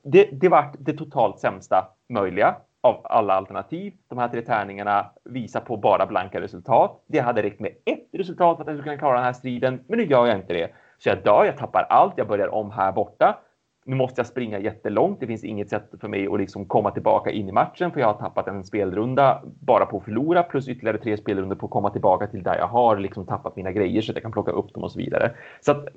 Det, 0.05 0.29
det 0.33 0.49
var 0.49 0.73
det 0.79 0.93
totalt 0.93 1.39
sämsta 1.39 1.89
möjliga 2.09 2.57
av 2.87 3.01
alla 3.05 3.35
alternativ. 3.35 3.93
De 4.09 4.19
här 4.19 4.29
tre 4.29 4.43
tärningarna 4.43 5.11
visar 5.25 5.61
på 5.61 5.77
bara 5.77 6.07
blanka 6.07 6.41
resultat. 6.41 7.03
Det 7.07 7.19
hade 7.19 7.43
räckt 7.43 7.61
med 7.61 7.73
ett 7.85 8.09
resultat 8.13 8.57
för 8.57 8.63
att 8.63 8.69
jag 8.69 8.77
skulle 8.77 8.83
kunna 8.83 8.99
klara 8.99 9.15
den 9.15 9.25
här 9.25 9.33
striden, 9.33 9.81
men 9.87 9.99
nu 9.99 10.05
gör 10.05 10.27
jag 10.27 10.37
inte 10.37 10.53
det. 10.53 10.71
Så 10.99 11.09
jag 11.09 11.25
dör, 11.25 11.45
jag 11.45 11.57
tappar 11.57 11.83
allt, 11.83 12.15
jag 12.17 12.29
börjar 12.29 12.55
om 12.55 12.71
här 12.71 12.93
borta. 12.93 13.39
Nu 13.85 13.97
måste 13.97 14.21
jag 14.21 14.27
springa 14.27 14.59
jättelångt. 14.59 15.21
Det 15.21 15.27
finns 15.27 15.45
inget 15.45 15.71
sätt 15.71 15.91
för 16.01 16.09
mig 16.09 16.27
att 16.27 16.41
liksom 16.41 16.67
komma 16.67 16.91
tillbaka 16.91 17.31
in 17.31 17.49
i 17.49 17.53
matchen 17.53 17.93
för 17.93 18.01
jag 18.01 18.07
har 18.07 18.15
tappat 18.15 18.49
en 18.49 18.65
spelrunda 18.65 19.43
bara 19.61 19.87
på 19.87 19.97
att 19.97 20.05
förlora 20.05 20.43
plus 20.43 20.69
ytterligare 20.69 20.99
tre 20.99 21.17
spelrundor 21.17 21.57
på 21.57 21.67
att 21.67 21.73
komma 21.73 21.91
tillbaka 21.91 22.27
till 22.27 22.43
där 22.43 22.59
jag 22.59 22.67
har 22.67 22.97
liksom 22.97 23.27
tappat 23.27 23.57
mina 23.57 23.73
grejer 23.73 24.03
så 24.03 24.13
att 24.13 24.17
jag 24.17 24.23
kan 24.23 24.33
plocka 24.33 24.53
upp 24.53 24.75
dem 24.75 24.85
och 24.85 24.93
så 24.93 24.99
vidare. 24.99 25.33
Så 25.61 25.73
att 25.73 25.89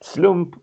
slump, 0.00 0.54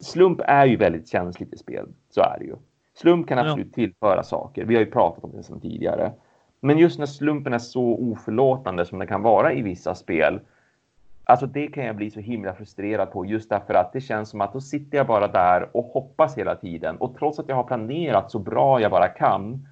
slump 0.00 0.40
är 0.44 0.66
ju 0.66 0.76
väldigt 0.76 1.08
känsligt 1.08 1.54
i 1.54 1.56
spel. 1.56 1.86
Så 2.10 2.20
är 2.20 2.36
det 2.38 2.44
ju. 2.44 2.56
Slump 2.98 3.28
kan 3.28 3.38
absolut 3.38 3.66
ja. 3.66 3.74
tillföra 3.74 4.22
saker. 4.22 4.64
Vi 4.64 4.74
har 4.74 4.82
ju 4.82 4.90
pratat 4.90 5.24
om 5.24 5.32
det 5.36 5.42
sedan 5.42 5.60
tidigare. 5.60 6.12
Men 6.60 6.78
just 6.78 6.98
när 6.98 7.06
slumpen 7.06 7.52
är 7.52 7.58
så 7.58 7.82
oförlåtande 7.82 8.84
som 8.84 8.98
det 8.98 9.06
kan 9.06 9.22
vara 9.22 9.52
i 9.52 9.62
vissa 9.62 9.94
spel. 9.94 10.40
Alltså 11.24 11.46
det 11.46 11.66
kan 11.66 11.84
jag 11.84 11.96
bli 11.96 12.10
så 12.10 12.20
himla 12.20 12.54
frustrerad 12.54 13.12
på 13.12 13.26
just 13.26 13.50
därför 13.50 13.74
att 13.74 13.92
det 13.92 14.00
känns 14.00 14.30
som 14.30 14.40
att 14.40 14.52
då 14.52 14.60
sitter 14.60 14.98
jag 14.98 15.06
bara 15.06 15.28
där 15.28 15.76
och 15.76 15.84
hoppas 15.84 16.38
hela 16.38 16.56
tiden. 16.56 16.96
Och 16.96 17.18
trots 17.18 17.38
att 17.38 17.48
jag 17.48 17.56
har 17.56 17.64
planerat 17.64 18.30
så 18.30 18.38
bra 18.38 18.80
jag 18.80 18.90
bara 18.90 19.08
kan 19.08 19.66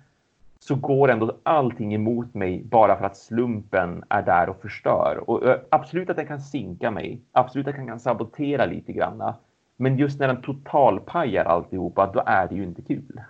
så 0.59 0.75
går 0.75 1.11
ändå 1.11 1.37
allting 1.43 1.95
emot 1.95 2.35
mig 2.35 2.62
bara 2.64 2.97
för 2.97 3.04
att 3.04 3.16
slumpen 3.16 4.04
är 4.09 4.23
där 4.23 4.49
och 4.49 4.61
förstör. 4.61 5.31
Och 5.31 5.43
absolut 5.71 6.11
att 6.11 6.16
den 6.16 6.26
kan 6.26 6.40
sinka 6.40 6.90
mig. 6.90 7.21
Absolut 7.33 7.69
att 7.69 7.75
den 7.75 7.87
kan 7.87 8.00
sabotera 8.00 8.66
lite 8.66 8.93
granna. 8.93 9.35
Men 9.76 9.99
just 9.99 10.19
när 10.19 10.28
den 10.28 10.43
totalpajar 10.43 11.45
alltihopa, 11.45 12.12
då 12.12 12.23
är 12.26 12.49
det 12.49 12.54
ju 12.54 12.62
inte 12.62 12.83
kul. 12.83 13.21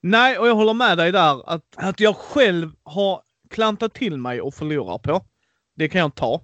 Nej, 0.00 0.38
och 0.38 0.48
jag 0.48 0.54
håller 0.54 0.74
med 0.74 0.98
dig 0.98 1.12
där. 1.12 1.50
Att, 1.50 1.64
att 1.76 2.00
jag 2.00 2.16
själv 2.16 2.72
har 2.82 3.22
klantat 3.50 3.94
till 3.94 4.16
mig 4.16 4.40
och 4.40 4.54
förlorar 4.54 4.98
på, 4.98 5.24
det 5.74 5.88
kan 5.88 6.00
jag 6.00 6.14
ta. 6.14 6.40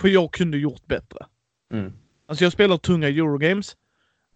För 0.00 0.08
jag 0.08 0.32
kunde 0.32 0.58
gjort 0.58 0.86
bättre. 0.86 1.26
Mm. 1.72 1.92
Alltså 2.26 2.44
jag 2.44 2.52
spelar 2.52 2.76
tunga 2.76 3.08
Eurogames. 3.08 3.76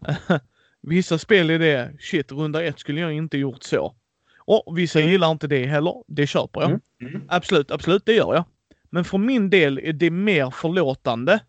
vissa 0.80 1.18
spel 1.18 1.50
är 1.50 1.58
det, 1.58 1.92
shit, 2.00 2.32
runda 2.32 2.64
ett 2.64 2.78
skulle 2.78 3.00
jag 3.00 3.12
inte 3.12 3.38
gjort 3.38 3.62
så. 3.62 3.94
Och 4.38 4.78
vissa 4.78 5.00
gillar 5.00 5.30
inte 5.30 5.46
det 5.46 5.66
heller. 5.66 6.02
Det 6.06 6.26
köper 6.26 6.60
jag. 6.60 6.70
Mm. 6.70 6.80
Mm. 7.00 7.22
Absolut, 7.28 7.70
absolut, 7.70 8.06
det 8.06 8.12
gör 8.12 8.34
jag. 8.34 8.44
Men 8.90 9.04
för 9.04 9.18
min 9.18 9.50
del 9.50 9.78
är 9.78 9.92
det 9.92 10.10
mer 10.10 10.50
förlåtande. 10.50 11.40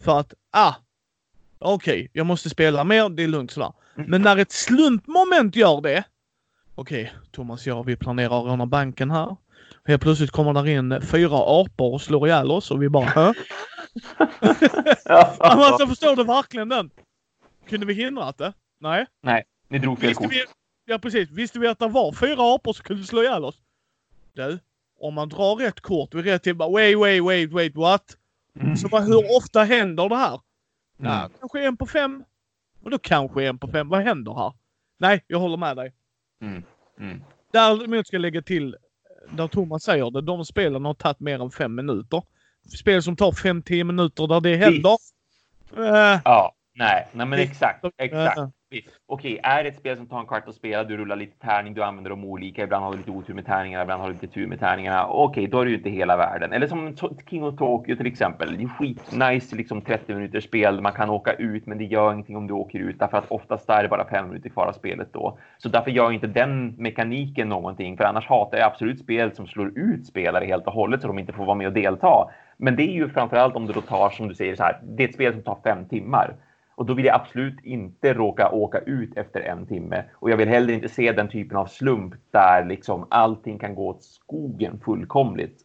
För 0.00 0.20
att, 0.20 0.34
ah, 0.50 0.74
okej, 1.64 2.10
jag 2.12 2.26
måste 2.26 2.50
spela 2.50 2.84
mer, 2.84 3.08
det 3.08 3.22
är 3.22 3.28
lugnt 3.28 3.50
sådär. 3.50 3.72
Mm. 3.96 4.10
Men 4.10 4.22
när 4.22 4.36
ett 4.36 4.52
slumpmoment 4.52 5.56
gör 5.56 5.80
det. 5.80 6.04
Okej, 6.74 7.12
Thomas 7.32 7.60
och 7.60 7.66
jag, 7.66 7.84
vi 7.84 7.96
planerar 7.96 8.40
att 8.40 8.46
råna 8.46 8.66
banken 8.66 9.10
här. 9.10 9.36
Helt 9.84 10.02
plötsligt 10.02 10.30
kommer 10.30 10.52
där 10.52 10.68
in 10.68 11.00
fyra 11.02 11.36
apor 11.36 11.92
och 11.92 12.02
slår 12.02 12.28
ihjäl 12.28 12.50
oss 12.50 12.70
och 12.70 12.82
vi 12.82 12.88
bara 12.88 13.04
Hä? 13.04 13.34
alltså 15.38 15.86
förstår 15.86 16.16
du 16.16 16.24
verkligen 16.24 16.68
den? 16.68 16.90
Kunde 17.68 17.86
vi 17.86 17.94
hindrat 17.94 18.38
det? 18.38 18.52
Nej. 18.80 19.06
Nej, 19.22 19.44
ni 19.68 19.78
drog 19.78 19.98
fel 19.98 20.14
kort. 20.14 20.32
vi, 20.32 20.44
ja 20.86 20.98
precis. 20.98 21.30
Visste 21.30 21.58
vi 21.58 21.68
att 21.68 21.78
det 21.78 21.88
var 21.88 22.12
fyra 22.12 22.54
apor 22.54 22.72
som 22.72 22.84
kunde 22.84 23.04
slå 23.04 23.22
ihjäl 23.22 23.44
oss? 23.44 23.56
Du, 24.32 24.58
om 25.00 25.14
man 25.14 25.28
drar 25.28 25.56
rätt 25.56 25.80
kort 25.80 26.14
vid 26.14 26.24
rätt 26.24 26.42
tid 26.42 26.56
bara 26.56 26.70
wait, 26.70 26.98
wait, 26.98 27.24
wait, 27.24 27.52
wait, 27.52 27.76
what? 27.76 28.16
Mm. 28.60 28.76
Så 28.76 28.88
vad, 28.88 29.04
hur 29.04 29.36
ofta 29.36 29.62
händer 29.64 30.08
det 30.08 30.16
här? 30.16 30.40
Ja, 30.96 31.18
Mm. 31.18 31.30
kanske 31.40 31.64
en 31.66 31.76
på 31.76 31.86
fem. 31.86 32.24
Och 32.82 32.90
då 32.90 32.98
kanske 32.98 33.44
en 33.44 33.58
på 33.58 33.68
fem. 33.68 33.88
Vad 33.88 34.00
händer 34.02 34.34
här? 34.34 34.52
Nej, 34.98 35.24
jag 35.26 35.38
håller 35.38 35.56
med 35.56 35.76
dig. 35.76 35.92
Mm. 36.42 36.62
Mm. 37.00 37.22
Däremot 37.52 38.06
ska 38.06 38.14
jag 38.16 38.20
lägga 38.22 38.42
till, 38.42 38.76
där 39.30 39.48
Thomas 39.48 39.82
säger 39.82 40.10
det, 40.10 40.20
de 40.20 40.44
spelen 40.44 40.84
har 40.84 40.94
tagit 40.94 41.20
mer 41.20 41.42
än 41.42 41.50
fem 41.50 41.74
minuter. 41.74 42.22
Spel 42.78 43.02
som 43.02 43.16
tar 43.16 43.32
fem, 43.32 43.62
tio 43.62 43.84
minuter 43.84 44.26
där 44.26 44.40
det 44.40 44.56
händer. 44.56 44.96
Eh, 45.76 46.20
Ja, 46.24 46.52
nej, 46.74 47.08
nej 47.12 47.26
men 47.26 47.38
exakt, 47.38 47.84
exakt. 47.98 48.40
Okej, 49.06 49.40
är 49.42 49.62
det 49.62 49.68
ett 49.68 49.76
spel 49.76 49.96
som 49.96 50.06
tar 50.06 50.20
en 50.20 50.26
kvart 50.26 50.48
att 50.48 50.54
spela, 50.54 50.84
du 50.84 50.96
rullar 50.96 51.16
lite 51.16 51.38
tärning, 51.46 51.74
du 51.74 51.82
använder 51.82 52.10
dem 52.10 52.24
olika, 52.24 52.62
ibland 52.62 52.84
har 52.84 52.92
du 52.92 52.98
lite 52.98 53.10
otur 53.10 53.34
med 53.34 53.46
tärningarna, 53.46 53.82
ibland 53.82 54.02
har 54.02 54.08
du 54.08 54.14
lite 54.14 54.34
tur 54.34 54.46
med 54.46 54.60
tärningarna. 54.60 55.06
Okej, 55.06 55.46
då 55.46 55.60
är 55.60 55.64
det 55.64 55.70
ju 55.70 55.76
inte 55.76 55.90
hela 55.90 56.16
världen. 56.16 56.52
Eller 56.52 56.66
som 56.66 56.96
King 57.30 57.44
of 57.44 57.56
Tokyo 57.56 57.96
till 57.96 58.06
exempel. 58.06 58.56
Det 58.56 58.64
är 58.64 58.68
skitnice, 58.68 59.56
liksom 59.56 59.82
30 59.82 60.14
minuters 60.14 60.44
spel, 60.44 60.80
man 60.80 60.92
kan 60.92 61.10
åka 61.10 61.32
ut, 61.32 61.66
men 61.66 61.78
det 61.78 61.84
gör 61.84 62.12
ingenting 62.12 62.36
om 62.36 62.46
du 62.46 62.54
åker 62.54 62.78
ut, 62.78 62.98
därför 62.98 63.18
att 63.18 63.30
oftast 63.30 63.70
är 63.70 63.82
det 63.82 63.88
bara 63.88 64.08
fem 64.08 64.28
minuter 64.28 64.50
kvar 64.50 64.66
av 64.66 64.72
spelet 64.72 65.08
då. 65.12 65.38
Så 65.58 65.68
därför 65.68 65.90
gör 65.90 66.12
inte 66.12 66.26
den 66.26 66.74
mekaniken 66.78 67.48
någonting, 67.48 67.96
för 67.96 68.04
annars 68.04 68.28
hatar 68.28 68.58
jag 68.58 68.66
absolut 68.66 69.00
spel 69.00 69.34
som 69.34 69.46
slår 69.46 69.78
ut 69.78 70.06
spelare 70.06 70.44
helt 70.44 70.66
och 70.66 70.72
hållet 70.72 71.00
så 71.00 71.06
de 71.06 71.18
inte 71.18 71.32
får 71.32 71.44
vara 71.44 71.56
med 71.56 71.66
och 71.66 71.72
delta. 71.72 72.30
Men 72.56 72.76
det 72.76 72.82
är 72.82 72.94
ju 72.94 73.08
framförallt 73.08 73.56
om 73.56 73.66
det 73.66 73.72
då 73.72 73.80
tar, 73.80 74.10
som 74.10 74.28
du 74.28 74.34
säger, 74.34 74.56
så 74.56 74.62
här, 74.62 74.80
det 74.82 75.04
är 75.04 75.08
ett 75.08 75.14
spel 75.14 75.32
som 75.32 75.42
tar 75.42 75.58
fem 75.64 75.88
timmar. 75.88 76.34
Och 76.76 76.86
då 76.86 76.94
vill 76.94 77.04
jag 77.04 77.14
absolut 77.20 77.60
inte 77.64 78.14
råka 78.14 78.50
åka 78.50 78.78
ut 78.78 79.16
efter 79.16 79.40
en 79.40 79.66
timme. 79.66 80.04
Och 80.14 80.30
jag 80.30 80.36
vill 80.36 80.48
heller 80.48 80.74
inte 80.74 80.88
se 80.88 81.12
den 81.12 81.28
typen 81.28 81.56
av 81.56 81.66
slump 81.66 82.14
där 82.30 82.64
liksom 82.64 83.06
allting 83.10 83.58
kan 83.58 83.74
gå 83.74 83.88
åt 83.88 84.02
skogen 84.04 84.80
fullkomligt. 84.84 85.60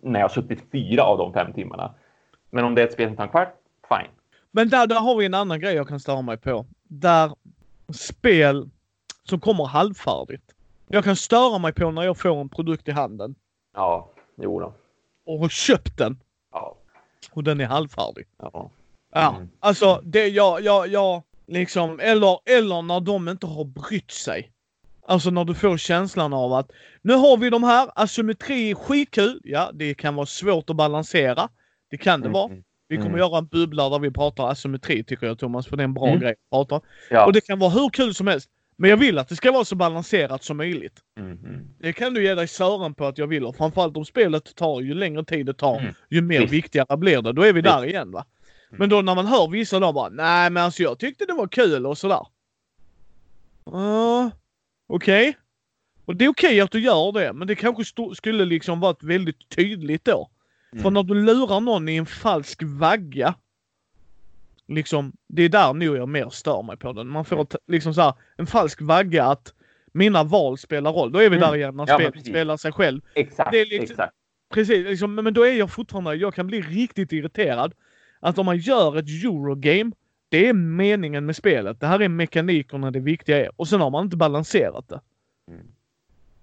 När 0.00 0.20
jag 0.20 0.24
har 0.24 0.32
suttit 0.34 0.62
fyra 0.72 1.02
av 1.02 1.18
de 1.18 1.32
fem 1.32 1.52
timmarna. 1.52 1.94
Men 2.50 2.64
om 2.64 2.74
det 2.74 2.82
är 2.82 2.86
ett 2.86 2.92
spel 2.92 3.08
som 3.08 3.16
tar 3.16 3.24
en 3.24 3.30
kvart, 3.30 3.54
fine. 3.88 4.10
Men 4.50 4.68
där, 4.68 4.86
där 4.86 5.00
har 5.00 5.16
vi 5.16 5.26
en 5.26 5.34
annan 5.34 5.60
grej 5.60 5.74
jag 5.74 5.88
kan 5.88 6.00
störa 6.00 6.22
mig 6.22 6.36
på. 6.36 6.66
Där 6.82 7.32
spel 7.92 8.70
som 9.22 9.40
kommer 9.40 9.64
halvfärdigt. 9.64 10.54
Jag 10.86 11.04
kan 11.04 11.16
störa 11.16 11.58
mig 11.58 11.72
på 11.72 11.90
när 11.90 12.02
jag 12.02 12.18
får 12.18 12.40
en 12.40 12.48
produkt 12.48 12.88
i 12.88 12.90
handen 12.90 13.34
Ja, 13.74 14.10
jo 14.36 14.60
då. 14.60 14.72
och 15.26 15.38
har 15.38 15.48
köpt 15.48 15.98
den 15.98 16.18
Ja, 16.52 16.76
och 17.32 17.44
den 17.44 17.60
är 17.60 17.66
halvfärdig. 17.66 18.26
ja. 18.38 18.70
Ja, 19.14 19.34
Mm. 19.36 19.48
alltså 19.60 20.00
det 20.04 20.28
jag, 20.28 20.60
jag, 20.64 20.88
jag 20.88 21.22
liksom, 21.46 22.00
eller, 22.00 22.38
eller 22.58 22.82
när 22.82 23.00
de 23.00 23.28
inte 23.28 23.46
har 23.46 23.64
brytt 23.64 24.10
sig. 24.10 24.50
Alltså 25.06 25.30
när 25.30 25.44
du 25.44 25.54
får 25.54 25.76
känslan 25.76 26.32
av 26.32 26.52
att 26.52 26.70
nu 27.02 27.12
har 27.14 27.36
vi 27.36 27.50
de 27.50 27.64
här, 27.64 27.88
asymmetri 27.94 28.70
är 28.70 28.74
skitkul. 28.74 29.40
Ja, 29.44 29.70
det 29.74 29.94
kan 29.94 30.14
vara 30.14 30.26
svårt 30.26 30.70
att 30.70 30.76
balansera. 30.76 31.48
Det 31.90 31.96
kan 31.98 32.20
det 32.20 32.28
vara. 32.28 32.50
Mm. 32.50 32.62
Vi 32.88 32.96
kommer 32.96 33.08
Mm. 33.08 33.18
göra 33.20 33.38
en 33.38 33.46
bubbla 33.46 33.88
där 33.88 33.98
vi 33.98 34.10
pratar 34.10 34.48
asymmetri 34.50 35.04
tycker 35.04 35.26
jag 35.26 35.38
Thomas, 35.38 35.66
för 35.66 35.76
det 35.76 35.82
är 35.82 35.84
en 35.84 35.94
bra 35.94 36.08
Mm. 36.08 36.20
grej 36.20 36.30
att 36.32 36.50
prata. 36.68 36.86
Ja. 37.10 37.26
Och 37.26 37.32
det 37.32 37.40
kan 37.40 37.58
vara 37.58 37.70
hur 37.70 37.88
kul 37.88 38.14
som 38.14 38.26
helst. 38.26 38.50
Men 38.76 38.90
jag 38.90 38.96
vill 38.96 39.18
att 39.18 39.28
det 39.28 39.36
ska 39.36 39.52
vara 39.52 39.64
så 39.64 39.76
balanserat 39.76 40.44
som 40.44 40.56
möjligt. 40.56 41.00
Mm, 41.18 41.32
mm. 41.32 41.60
Det 41.80 41.92
kan 41.92 42.14
du 42.14 42.24
ge 42.24 42.34
dig 42.34 42.48
sören 42.48 42.94
på 42.94 43.06
att 43.06 43.18
jag 43.18 43.26
vill. 43.26 43.44
Och 43.44 43.56
framförallt 43.56 43.96
om 43.96 44.04
spelet 44.04 44.54
tar, 44.56 44.80
ju 44.80 44.94
längre 44.94 45.24
tid 45.24 45.46
det 45.46 45.54
tar, 45.54 45.78
Mm. 45.80 45.94
ju 46.10 46.22
mer 46.22 46.40
Visst. 46.40 46.52
viktigare 46.52 46.96
blir 46.96 47.22
det. 47.22 47.32
Då 47.32 47.42
är 47.42 47.52
vi 47.52 47.60
Visst. 47.60 47.74
där 47.74 47.84
igen 47.86 48.10
va. 48.10 48.24
Men 48.78 48.88
då 48.88 49.02
när 49.02 49.14
man 49.14 49.26
hör 49.26 49.48
vissa 49.48 49.80
då 49.80 49.92
bara, 49.92 50.08
nej 50.08 50.50
men 50.50 50.62
alltså 50.62 50.82
jag 50.82 50.98
tyckte 50.98 51.24
det 51.26 51.32
var 51.32 51.46
kul 51.48 51.86
och 51.86 51.98
sådär. 51.98 52.26
Uh, 53.72 54.28
okej. 54.86 55.36
Och 56.04 56.16
det 56.16 56.24
är 56.24 56.28
okej 56.28 56.60
att 56.60 56.70
du 56.70 56.80
gör 56.80 57.12
det, 57.12 57.32
men 57.32 57.48
det 57.48 57.54
kanske 57.54 57.84
skulle 58.14 58.44
liksom 58.44 58.80
varit 58.80 59.02
väldigt 59.02 59.48
tydligt 59.48 60.04
då. 60.04 60.30
För 60.72 60.78
Mm. 60.80 60.94
när 60.94 61.02
du 61.02 61.14
lurar 61.14 61.60
någon 61.60 61.88
i 61.88 61.96
en 61.96 62.06
falsk 62.06 62.62
vagga. 62.62 63.34
Liksom, 64.68 65.12
det 65.28 65.42
är 65.42 65.48
där 65.48 65.72
nog 65.74 65.96
jag 65.96 66.08
mer 66.08 66.28
stör 66.30 66.62
mig 66.62 66.76
på 66.76 66.92
den. 66.92 67.08
Man 67.08 67.24
får 67.24 67.42
ett, 67.42 67.56
liksom 67.66 67.94
så 67.94 68.00
här, 68.00 68.14
en 68.36 68.46
falsk 68.46 68.80
vagga 68.82 69.24
att 69.24 69.52
mina 69.92 70.24
val 70.24 70.58
spelar 70.58 70.92
roll. 70.92 71.12
Då 71.12 71.18
är 71.18 71.30
vi 71.30 71.36
Mm. 71.36 71.48
där 71.48 71.56
igen 71.56 71.76
när 71.76 71.84
Ja, 71.88 71.98
spelet 71.98 72.26
spelar 72.26 72.56
sig 72.56 72.72
själv. 72.72 73.00
Exakt, 73.14 73.52
liksom- 73.52 73.82
exakt. 73.84 74.14
Precis, 74.54 74.86
liksom, 74.86 75.14
men 75.14 75.34
då 75.34 75.42
är 75.46 75.52
jag 75.52 75.70
fortfarande, 75.70 76.14
jag 76.14 76.34
kan 76.34 76.46
bli 76.46 76.60
riktigt 76.60 77.12
irriterad. 77.12 77.74
Att 78.24 78.38
om 78.38 78.46
man 78.46 78.56
gör 78.56 78.98
ett 78.98 79.08
Eurogame, 79.08 79.92
det 80.28 80.48
är 80.48 80.52
meningen 80.52 81.26
med 81.26 81.36
spelet. 81.36 81.80
Det 81.80 81.86
här 81.86 82.02
är 82.02 82.08
mekanikerna 82.08 82.90
det 82.90 83.00
viktiga 83.00 83.44
är. 83.46 83.50
Och 83.56 83.68
sen 83.68 83.80
har 83.80 83.90
man 83.90 84.04
inte 84.04 84.16
balanserat 84.16 84.88
det. 84.88 85.00
Mm. 85.50 85.66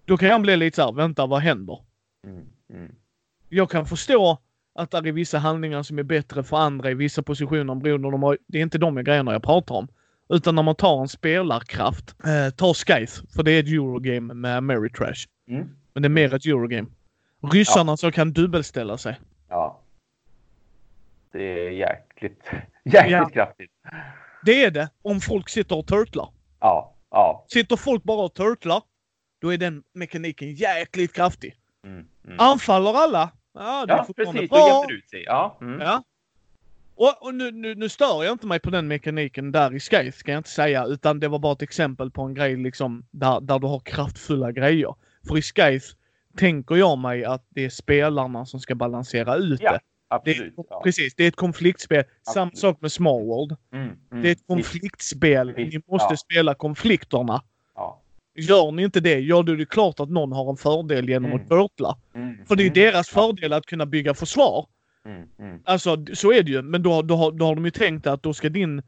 Då 0.06 0.18
kan 0.18 0.30
jag 0.30 0.42
bli 0.42 0.58
lite 0.58 0.76
så 0.76 0.82
här, 0.82 0.92
vänta 0.92 1.26
vad 1.26 1.42
händer? 1.42 1.80
Mm, 2.28 2.46
mm. 2.74 2.92
Jag 3.50 3.70
kan 3.70 3.86
förstå 3.86 4.38
att 4.76 4.92
det 4.92 4.98
är 4.98 5.12
vissa 5.12 5.38
handlingar 5.38 5.84
som 5.84 6.00
är 6.00 6.04
bättre 6.04 6.44
för 6.44 6.58
andra 6.58 6.92
i 6.92 6.94
vissa 6.94 7.24
positioner 7.24 7.76
beroende 7.76 8.12
de 8.12 8.24
har, 8.24 8.38
Det 8.48 8.58
är 8.58 8.62
inte 8.62 8.78
de 8.78 9.04
grejerna 9.04 9.32
jag 9.32 9.44
pratar 9.44 9.76
om. 9.76 9.88
Utan 10.30 10.56
när 10.56 10.64
man 10.64 10.76
tar 10.76 11.02
en 11.02 11.08
spelarkraft. 11.08 12.16
Eh, 12.26 12.54
ta 12.56 12.74
Skyth, 12.74 13.22
för 13.36 13.44
det 13.44 13.52
är 13.52 13.60
ett 13.60 13.68
Eurogame 13.68 14.34
med 14.34 14.58
Ameritrash. 14.58 15.28
Mm. 15.48 15.70
Men 15.94 16.04
det 16.04 16.08
är 16.08 16.10
mer 16.10 16.34
ett 16.34 16.46
Eurogame. 16.46 16.88
Ryssarna 17.52 17.98
som 17.98 18.12
kan 18.12 18.34
dubbelställa 18.34 18.98
sig. 18.98 19.20
Ja. 21.34 21.40
Det 21.40 21.68
är 21.68 21.70
jäkligt, 21.72 22.44
jäkligt 22.86 23.12
Ja. 23.12 23.30
kraftigt. 23.34 23.72
Det 24.46 24.64
är 24.66 24.72
det 24.72 24.90
om 25.02 25.20
folk 25.22 25.50
sitter 25.50 25.78
och 25.78 25.88
turtlar. 25.88 26.30
Ja, 26.60 26.96
ja. 27.12 27.46
Sitter 27.48 27.76
folk 27.76 28.04
bara 28.04 28.26
och 28.26 28.34
turtlar, 28.34 28.82
då 29.42 29.54
är 29.54 29.58
den 29.58 29.84
mekaniken 29.94 30.54
jäkligt 30.54 31.14
kraftig. 31.14 31.56
Mm, 31.86 32.06
mm. 32.26 32.40
Anfaller 32.40 32.94
alla, 32.94 33.32
ja 33.54 33.86
det 33.86 33.94
är 33.94 33.98
Ja, 33.98 34.04
fortfarande 34.04 34.34
precis. 34.34 34.50
Då 34.50 34.56
bra. 34.56 34.86
det 34.88 34.94
ut 34.94 35.10
sig. 35.10 35.24
Ja. 35.24 35.58
Mm. 35.62 35.80
Ja. 35.82 36.04
Och, 36.96 37.26
och 37.26 37.36
nu, 37.36 37.52
nu, 37.52 37.76
nu 37.76 37.90
stör 37.90 38.24
jag 38.24 38.32
inte 38.32 38.48
mig 38.48 38.60
på 38.60 38.70
den 38.70 38.88
mekaniken 38.88 39.52
där 39.52 39.76
i 39.76 39.80
Skype, 39.80 40.12
ska 40.12 40.32
jag 40.32 40.40
inte 40.40 40.50
säga. 40.50 40.86
Utan 40.86 41.20
det 41.20 41.28
var 41.28 41.40
bara 41.40 41.54
ett 41.54 41.62
exempel 41.62 42.12
på 42.12 42.22
en 42.22 42.34
grej 42.34 42.56
liksom 42.56 43.06
där, 43.12 43.42
där 43.42 43.60
du 43.60 43.68
har 43.68 43.80
kraftfulla 43.80 44.52
grejer. 44.52 44.96
För 45.28 45.38
i 45.38 45.42
Skype 45.42 45.86
tänker 46.38 46.76
jag 46.76 46.98
mig 46.98 47.26
att 47.26 47.46
det 47.50 47.66
är 47.66 47.70
spelarna 47.70 48.46
som 48.46 48.60
ska 48.60 48.76
balansera 48.76 49.36
ut 49.36 49.62
Ja, 49.64 49.72
det. 49.72 49.78
det 49.78 49.84
Absolut. 50.12 50.58
är, 50.60 50.64
Ja. 50.70 50.82
Precis, 50.84 51.16
det 51.16 51.24
är 51.24 51.28
ett 51.28 51.36
konfliktspel. 51.36 52.04
Samma 52.34 52.46
Absolut. 52.46 52.58
sak 52.60 52.82
med 52.82 52.92
Small 52.92 53.26
World. 53.26 53.56
Mm, 53.74 53.90
mm. 54.12 54.24
Det 54.24 54.30
är 54.30 54.32
ett 54.32 54.48
konfliktspel. 54.48 55.54
Visst, 55.54 55.74
Ni 55.74 55.82
måste 55.88 56.14
ja. 56.14 56.18
spela 56.18 56.54
konflikterna. 56.54 57.42
Ja. 57.76 58.02
Gör 58.36 58.72
ni 58.72 58.84
inte 58.84 59.00
det, 59.00 59.20
gör 59.20 59.44
du 59.44 59.58
det 59.58 59.66
klart 59.66 60.00
att 60.00 60.10
någon 60.10 60.32
har 60.32 60.50
en 60.50 60.58
fördel 60.58 61.10
genom 61.10 61.32
Mm. 61.32 61.44
att 61.44 61.50
turtla. 61.50 61.98
Mm, 62.16 62.46
För 62.48 62.56
det 62.56 62.64
är 62.64 62.66
mm. 62.66 62.74
deras 62.74 63.10
fördel 63.10 63.54
att 63.54 63.66
kunna 63.66 63.86
bygga 63.86 64.14
försvar. 64.14 64.66
Mm. 65.06 65.60
Alltså 65.66 66.06
så 66.14 66.32
är 66.34 66.44
det 66.44 66.52
ju. 66.52 66.62
Men 66.62 66.84
då, 66.84 67.02
då, 67.02 67.32
då 67.32 67.46
har 67.46 67.56
de 67.56 67.66
ju 67.66 67.72
tänkt 67.72 68.08
att 68.08 68.24
då 68.24 68.34
ska 68.34 68.50
din 68.50 68.82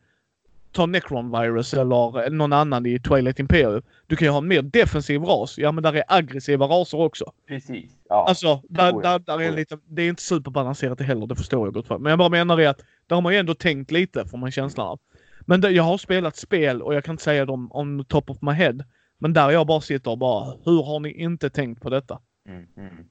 ta 0.73 0.85
Necron 0.85 1.31
Virus 1.31 1.73
eller 1.73 2.29
någon 2.29 2.53
annan 2.53 2.85
i 2.85 2.99
Twilight 2.99 3.39
Imperium. 3.39 3.81
Du 4.07 4.15
kan 4.15 4.25
ju 4.25 4.31
ha 4.31 4.37
en 4.37 4.47
mer 4.47 4.61
defensiv 4.61 5.21
ras. 5.21 5.57
Ja 5.57 5.71
men 5.71 5.83
där 5.83 5.93
är 5.95 6.03
aggressiva 6.07 6.65
raser 6.65 6.99
också. 7.01 7.31
Precis. 7.47 7.91
Ja. 8.09 8.25
Alltså 8.27 8.61
där, 8.69 8.91
Oh 8.93 9.01
ja, 9.03 9.09
där, 9.11 9.19
där 9.19 9.41
är 9.41 9.51
oh 9.51 9.55
lite, 9.55 9.77
det 9.87 10.01
är 10.01 10.09
inte 10.09 10.21
superbalanserat 10.21 11.01
heller, 11.01 11.27
det 11.27 11.35
förstår 11.35 11.67
jag 11.67 11.73
gott 11.73 11.87
för. 11.87 11.97
Men 11.97 12.09
jag 12.09 12.19
bara 12.19 12.29
menar 12.29 12.57
det 12.57 12.65
att 12.67 12.81
där 13.07 13.15
har 13.15 13.21
man 13.21 13.33
ju 13.33 13.39
ändå 13.39 13.53
tänkt 13.55 13.91
lite 13.91 14.25
får 14.25 14.37
man 14.37 14.51
känslan 14.51 14.87
av. 14.87 14.99
Men 15.41 15.61
det, 15.61 15.69
jag 15.71 15.83
har 15.83 15.97
spelat 15.97 16.35
spel 16.35 16.81
och 16.81 16.93
jag 16.93 17.03
kan 17.03 17.13
inte 17.13 17.23
säga 17.23 17.45
dem 17.45 17.69
on 17.71 18.05
top 18.05 18.29
of 18.29 18.37
my 18.41 18.51
head. 18.51 18.75
Men 19.17 19.33
där 19.33 19.51
jag 19.51 19.67
bara 19.67 19.81
sitter 19.81 20.11
och 20.11 20.17
bara, 20.17 20.45
hur 20.65 20.83
har 20.83 20.99
ni 20.99 21.11
inte 21.11 21.49
tänkt 21.49 21.81
på 21.81 21.89
detta? 21.89 22.19
Mm, 22.49 22.65
mm. 22.77 23.05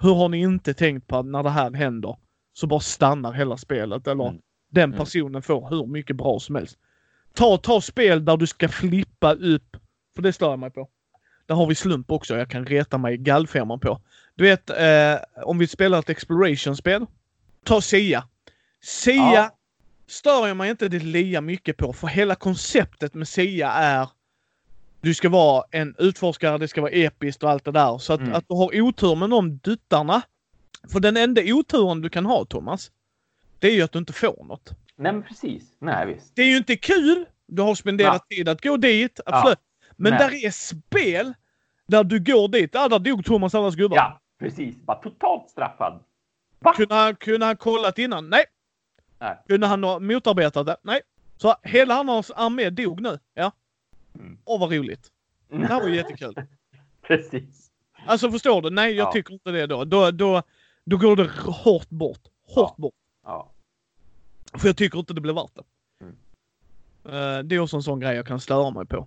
Hur 0.00 0.14
har 0.14 0.28
ni 0.28 0.38
inte 0.40 0.74
tänkt 0.74 1.06
på 1.06 1.16
att 1.16 1.26
när 1.26 1.42
det 1.42 1.50
här 1.50 1.70
händer 1.72 2.16
så 2.52 2.66
bara 2.66 2.80
stannar 2.80 3.32
hela 3.32 3.56
spelet 3.56 4.06
eller 4.06 4.28
Mm. 4.28 4.40
den 4.70 4.84
Mm. 4.90 4.98
personen 4.98 5.42
får 5.42 5.68
hur 5.70 5.86
mycket 5.86 6.16
bra 6.16 6.38
som 6.38 6.54
helst. 6.54 6.76
Ta, 7.36 7.58
ta 7.58 7.80
spel 7.80 8.24
där 8.24 8.36
du 8.36 8.46
ska 8.46 8.68
flippa 8.68 9.34
upp, 9.34 9.76
för 10.14 10.22
det 10.22 10.32
stör 10.32 10.50
jag 10.50 10.58
mig 10.58 10.70
på. 10.70 10.88
Där 11.46 11.54
har 11.54 11.66
vi 11.66 11.74
slump 11.74 12.10
också 12.10 12.36
jag 12.36 12.50
kan 12.50 12.66
reta 12.66 12.98
mig 12.98 13.16
gallfemman 13.16 13.80
på. 13.80 14.00
Du 14.34 14.44
vet, 14.44 14.70
eh, 14.70 15.44
om 15.44 15.58
vi 15.58 15.66
spelar 15.66 15.98
ett 15.98 16.10
exploration-spel. 16.10 17.06
Ta 17.64 17.80
Sia. 17.80 18.24
Sia 18.82 19.14
Ja. 19.14 19.50
stör 20.06 20.46
jag 20.48 20.56
mig 20.56 20.70
inte 20.70 20.88
det 20.88 20.98
lika 20.98 21.40
mycket 21.40 21.76
på. 21.76 21.92
För 21.92 22.06
hela 22.06 22.34
konceptet 22.34 23.14
med 23.14 23.28
Sia 23.28 23.70
är 23.72 24.08
du 25.00 25.14
ska 25.14 25.28
vara 25.28 25.64
en 25.70 25.94
utforskare, 25.98 26.58
det 26.58 26.68
ska 26.68 26.80
vara 26.80 26.90
episkt 26.92 27.42
och 27.42 27.50
allt 27.50 27.64
det 27.64 27.72
där. 27.72 27.98
Så 27.98 28.12
att, 28.12 28.20
Mm. 28.20 28.32
att 28.34 28.48
du 28.48 28.54
har 28.54 28.80
otur 28.80 29.14
med 29.16 29.30
de 29.30 29.56
duttarna. 29.58 30.22
För 30.92 31.00
den 31.00 31.16
enda 31.16 31.42
oturen 31.44 32.00
du 32.00 32.08
kan 32.08 32.26
ha 32.26 32.44
Thomas, 32.44 32.90
det 33.58 33.68
är 33.68 33.74
ju 33.74 33.82
att 33.82 33.92
du 33.92 33.98
inte 33.98 34.12
får 34.12 34.44
något. 34.44 34.70
Nej, 34.98 35.12
men 35.12 35.22
precis. 35.22 35.76
Nej, 35.78 36.06
visst. 36.06 36.36
Det 36.36 36.42
är 36.42 36.46
ju 36.46 36.56
inte 36.56 36.76
kul. 36.76 37.26
Du 37.46 37.62
har 37.62 37.74
spenderat 37.74 38.28
tid 38.28 38.48
att 38.48 38.62
gå 38.62 38.76
dit. 38.76 39.20
Ja. 39.26 39.36
Absolut. 39.36 39.58
Men 39.96 40.12
Nej. 40.12 40.18
där 40.18 40.44
är 40.46 40.50
spel 40.50 41.34
där 41.86 42.04
du 42.04 42.20
går 42.20 42.48
dit. 42.48 42.70
Ja, 42.72 42.88
där 42.88 42.98
dog 42.98 43.24
Thomas 43.24 43.54
allas 43.54 43.74
gubbar. 43.74 43.96
Ja, 43.96 44.20
precis. 44.38 44.76
Bara 44.76 44.96
totalt 44.96 45.50
straffad. 45.50 46.04
Va? 46.58 46.72
Kunde, 46.72 47.16
kunde 47.20 47.46
han 47.46 47.56
kollat 47.56 47.98
innan? 47.98 48.30
Nej. 48.30 48.44
Nej. 49.18 49.36
Kunde 49.48 49.66
han 49.66 49.84
ha 49.84 49.98
motarbetat 49.98 50.66
det? 50.66 50.76
Nej. 50.82 51.00
Så 51.36 51.54
hela 51.62 51.94
hans 51.94 52.30
armé 52.30 52.70
dog 52.70 53.00
nu. 53.00 53.18
Ja. 53.34 53.52
Mm. 54.14 54.38
Åh, 54.44 54.60
vad 54.60 54.72
roligt. 54.72 55.08
Det 55.50 55.66
här 55.66 55.80
var 55.80 55.88
jättekul. 55.94 56.34
Precis. 57.02 57.70
Alltså 58.06 58.30
förstår 58.30 58.62
du? 58.62 58.70
Nej, 58.70 58.92
jag 58.94 59.06
Ja. 59.06 59.12
tycker 59.12 59.32
inte 59.34 59.50
det 59.50 59.66
då. 59.66 59.84
Då, 59.84 60.10
då. 60.10 60.42
då 60.84 60.96
går 60.96 61.16
det 61.16 61.30
hårt 61.46 61.88
bort. 61.88 62.20
Hårt 62.46 62.70
Ja. 62.70 62.74
bort. 62.78 62.94
Ja. 63.24 63.52
För 64.58 64.68
jag 64.68 64.76
tycker 64.76 64.98
inte 64.98 65.14
det 65.14 65.20
blir 65.20 65.34
värt 65.34 65.54
det. 65.54 65.62
Mm. 66.04 66.16
Eh, 67.04 67.44
det 67.44 67.54
är 67.54 67.60
också 67.60 67.76
en 67.76 67.82
sån 67.82 68.00
grej 68.00 68.16
jag 68.16 68.26
kan 68.26 68.40
störa 68.40 68.70
mig 68.70 68.86
på. 68.86 69.06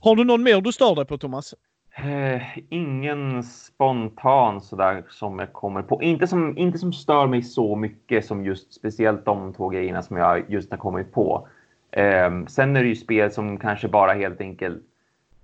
Har 0.00 0.16
du 0.16 0.24
någon 0.24 0.42
mer 0.42 0.60
du 0.60 0.72
stör 0.72 0.94
dig 0.94 1.04
på 1.04 1.18
Thomas? 1.18 1.54
Eh, 1.96 2.42
ingen 2.68 3.42
spontan 3.42 4.60
sådär 4.60 5.04
som 5.10 5.38
jag 5.38 5.52
kommer 5.52 5.82
på. 5.82 6.02
Inte 6.02 6.26
som, 6.26 6.58
inte 6.58 6.78
som 6.78 6.92
stör 6.92 7.26
mig 7.26 7.42
så 7.42 7.76
mycket 7.76 8.26
som 8.26 8.44
just 8.44 8.74
speciellt 8.74 9.24
de 9.24 9.52
två 9.54 9.68
grejerna 9.68 10.02
som 10.02 10.16
jag 10.16 10.50
just 10.50 10.70
har 10.70 10.78
kommit 10.78 11.12
på. 11.12 11.48
Eh, 11.90 12.44
sen 12.46 12.76
är 12.76 12.82
det 12.82 12.88
ju 12.88 12.96
spel 12.96 13.30
som 13.30 13.58
kanske 13.58 13.88
bara 13.88 14.12
helt 14.12 14.40
enkelt 14.40 14.82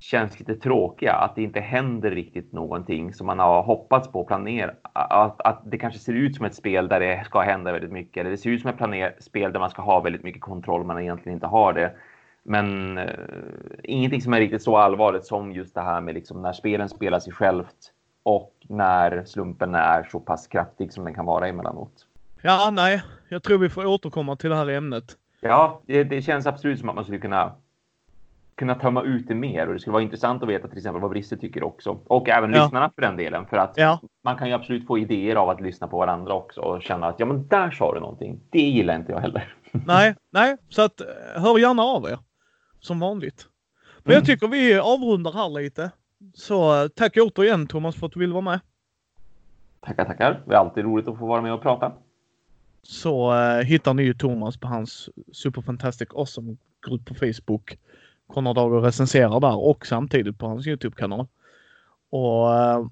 känns 0.02 0.38
lite 0.38 0.54
tråkiga. 0.54 1.12
Att 1.12 1.34
det 1.34 1.42
inte 1.42 1.60
händer 1.60 2.10
riktigt 2.10 2.52
någonting 2.52 3.14
som 3.14 3.26
man 3.26 3.38
har 3.38 3.62
hoppats 3.62 4.12
på 4.12 4.20
och 4.20 4.26
planerat. 4.28 4.80
Att, 4.92 5.40
att 5.40 5.62
det 5.64 5.78
kanske 5.78 6.00
ser 6.00 6.12
ut 6.12 6.36
som 6.36 6.44
ett 6.44 6.54
spel 6.54 6.88
där 6.88 7.00
det 7.00 7.24
ska 7.24 7.40
hända 7.40 7.72
väldigt 7.72 7.92
mycket. 7.92 8.20
Eller 8.20 8.30
det 8.30 8.36
ser 8.36 8.50
ut 8.50 8.60
som 8.60 8.70
ett 8.70 8.76
planer- 8.76 9.16
spel 9.20 9.52
där 9.52 9.60
man 9.60 9.70
ska 9.70 9.82
ha 9.82 10.00
väldigt 10.00 10.22
mycket 10.22 10.42
kontroll 10.42 10.84
man 10.84 11.00
egentligen 11.00 11.36
inte 11.36 11.46
har 11.46 11.72
det. 11.72 11.92
Men 12.42 12.98
eh, 12.98 13.06
ingenting 13.82 14.22
som 14.22 14.34
är 14.34 14.38
riktigt 14.38 14.62
så 14.62 14.76
allvarligt 14.76 15.26
som 15.26 15.52
just 15.52 15.74
det 15.74 15.82
här 15.82 16.00
med 16.00 16.14
liksom 16.14 16.42
när 16.42 16.52
spelen 16.52 16.88
spelar 16.88 17.20
sig 17.20 17.32
självt 17.32 17.92
och 18.22 18.52
när 18.68 19.24
slumpen 19.24 19.74
är 19.74 20.02
så 20.02 20.20
pass 20.20 20.46
kraftig 20.46 20.92
som 20.92 21.04
den 21.04 21.14
kan 21.14 21.26
vara 21.26 21.48
emellanåt. 21.48 22.06
Ja, 22.42 22.70
nej. 22.72 23.02
Jag 23.28 23.42
tror 23.42 23.58
vi 23.58 23.68
får 23.68 23.86
återkomma 23.86 24.36
till 24.36 24.50
det 24.50 24.56
här 24.56 24.68
ämnet. 24.68 25.04
Ja, 25.40 25.80
det, 25.86 26.04
det 26.04 26.22
känns 26.22 26.46
absolut 26.46 26.80
som 26.80 26.88
att 26.88 26.94
man 26.94 27.04
skulle 27.04 27.18
kunna 27.18 27.52
kunna 28.54 28.74
tömma 28.74 29.02
ut 29.02 29.28
det 29.28 29.34
mer 29.34 29.66
och 29.66 29.74
det 29.74 29.80
skulle 29.80 29.92
vara 29.92 30.02
intressant 30.02 30.42
att 30.42 30.48
veta 30.48 30.68
till 30.68 30.76
exempel 30.78 31.02
vad 31.02 31.10
Brisse 31.10 31.36
tycker 31.36 31.62
också. 31.62 31.98
Och 32.06 32.28
även 32.28 32.52
Ja. 32.52 32.62
lyssnarna 32.64 32.90
för 32.94 33.02
den 33.02 33.16
delen. 33.16 33.46
För 33.46 33.56
att 33.56 33.72
Ja. 33.76 34.00
man 34.24 34.36
kan 34.38 34.48
ju 34.48 34.54
absolut 34.54 34.86
få 34.86 34.98
idéer 34.98 35.36
av 35.36 35.48
att 35.48 35.60
lyssna 35.60 35.88
på 35.88 35.98
varandra 35.98 36.34
också 36.34 36.60
och 36.60 36.82
känna 36.82 37.06
att 37.06 37.20
ja, 37.20 37.26
men 37.26 37.46
där 37.48 37.70
sa 37.70 37.94
du 37.94 38.00
någonting. 38.00 38.40
Det 38.50 38.60
gillar 38.60 38.96
inte 38.96 39.12
jag 39.12 39.20
heller. 39.20 39.54
Nej, 39.86 40.14
nej. 40.30 40.56
Så 40.68 40.82
att 40.82 41.00
hör 41.36 41.58
gärna 41.58 41.82
av 41.82 42.04
er. 42.04 42.18
Som 42.80 43.00
vanligt. 43.00 43.46
Men 44.04 44.12
jag 44.12 44.20
Mm. 44.20 44.26
tycker 44.26 44.48
vi 44.48 44.78
avrundar 44.78 45.32
här 45.32 45.48
lite. 45.62 45.90
Så 46.34 46.82
eh, 46.82 46.88
tack 46.88 47.16
återigen 47.16 47.66
Thomas 47.66 47.96
för 47.96 48.06
att 48.06 48.12
du 48.12 48.20
vill 48.20 48.32
vara 48.32 48.40
med. 48.42 48.60
Tackar, 49.80 50.04
tackar. 50.04 50.42
Det 50.46 50.54
är 50.54 50.58
alltid 50.58 50.84
roligt 50.84 51.08
att 51.08 51.18
få 51.18 51.26
vara 51.26 51.42
med 51.42 51.52
och 51.54 51.62
prata. 51.62 51.92
Så 52.82 53.34
eh, 53.34 53.64
hittar 53.64 53.94
ni 53.94 54.02
ju 54.02 54.14
Thomas 54.14 54.56
på 54.56 54.68
hans 54.68 55.08
Super 55.32 55.62
Fantastic 55.62 56.08
Awesome 56.14 56.56
grupp 56.88 57.04
på 57.06 57.14
Facebook. 57.14 57.78
Konrad 58.32 58.56
Dager 58.56 58.80
recenserar 58.80 59.40
där 59.40 59.56
och 59.56 59.86
samtidigt 59.86 60.38
på 60.38 60.46
hans 60.46 60.66
Youtube-kanal. 60.66 61.26
Och 62.10 62.54
eh, 62.54 62.86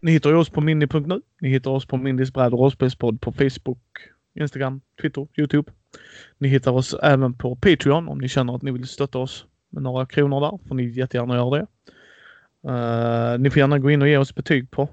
ni 0.00 0.12
hittar 0.12 0.30
ju 0.30 0.36
oss 0.36 0.50
på 0.50 0.60
mindy.nu. 0.60 1.20
Ni 1.40 1.48
hittar 1.48 1.70
oss 1.70 1.86
på 1.86 1.96
Mindys 1.96 2.32
bräd 2.32 2.52
och 2.52 2.60
rollspelspodd 2.60 3.20
på 3.20 3.32
Facebook, 3.32 3.78
Instagram, 4.34 4.80
Twitter, 5.00 5.26
Youtube. 5.36 5.72
Ni 6.38 6.48
hittar 6.48 6.72
oss 6.72 6.94
även 7.02 7.34
på 7.34 7.56
Patreon 7.56 8.08
om 8.08 8.18
ni 8.18 8.28
känner 8.28 8.56
att 8.56 8.62
ni 8.62 8.70
vill 8.70 8.88
stötta 8.88 9.18
oss 9.18 9.46
med 9.70 9.82
några 9.82 10.06
kronor 10.06 10.40
där. 10.40 10.68
Får 10.68 10.74
ni 10.74 10.84
jättegärna 10.84 11.34
göra 11.34 11.50
det. 11.58 11.66
Eh, 12.68 13.38
ni 13.38 13.50
får 13.50 13.58
gärna 13.58 13.78
gå 13.78 13.90
in 13.90 14.02
och 14.02 14.08
ge 14.08 14.16
oss 14.16 14.34
betyg 14.34 14.70
på 14.70 14.88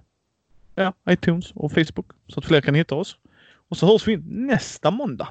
ja, 0.76 0.94
iTunes 1.10 1.52
och 1.52 1.72
Facebook 1.72 2.12
så 2.28 2.40
att 2.40 2.46
fler 2.46 2.62
kan 2.62 2.76
hitta 2.76 2.96
oss. 2.96 3.18
Och 3.70 3.78
så 3.78 3.88
hörs 3.88 4.08
vi 4.08 4.18
nästa 4.26 4.92
måndag. 4.92 5.28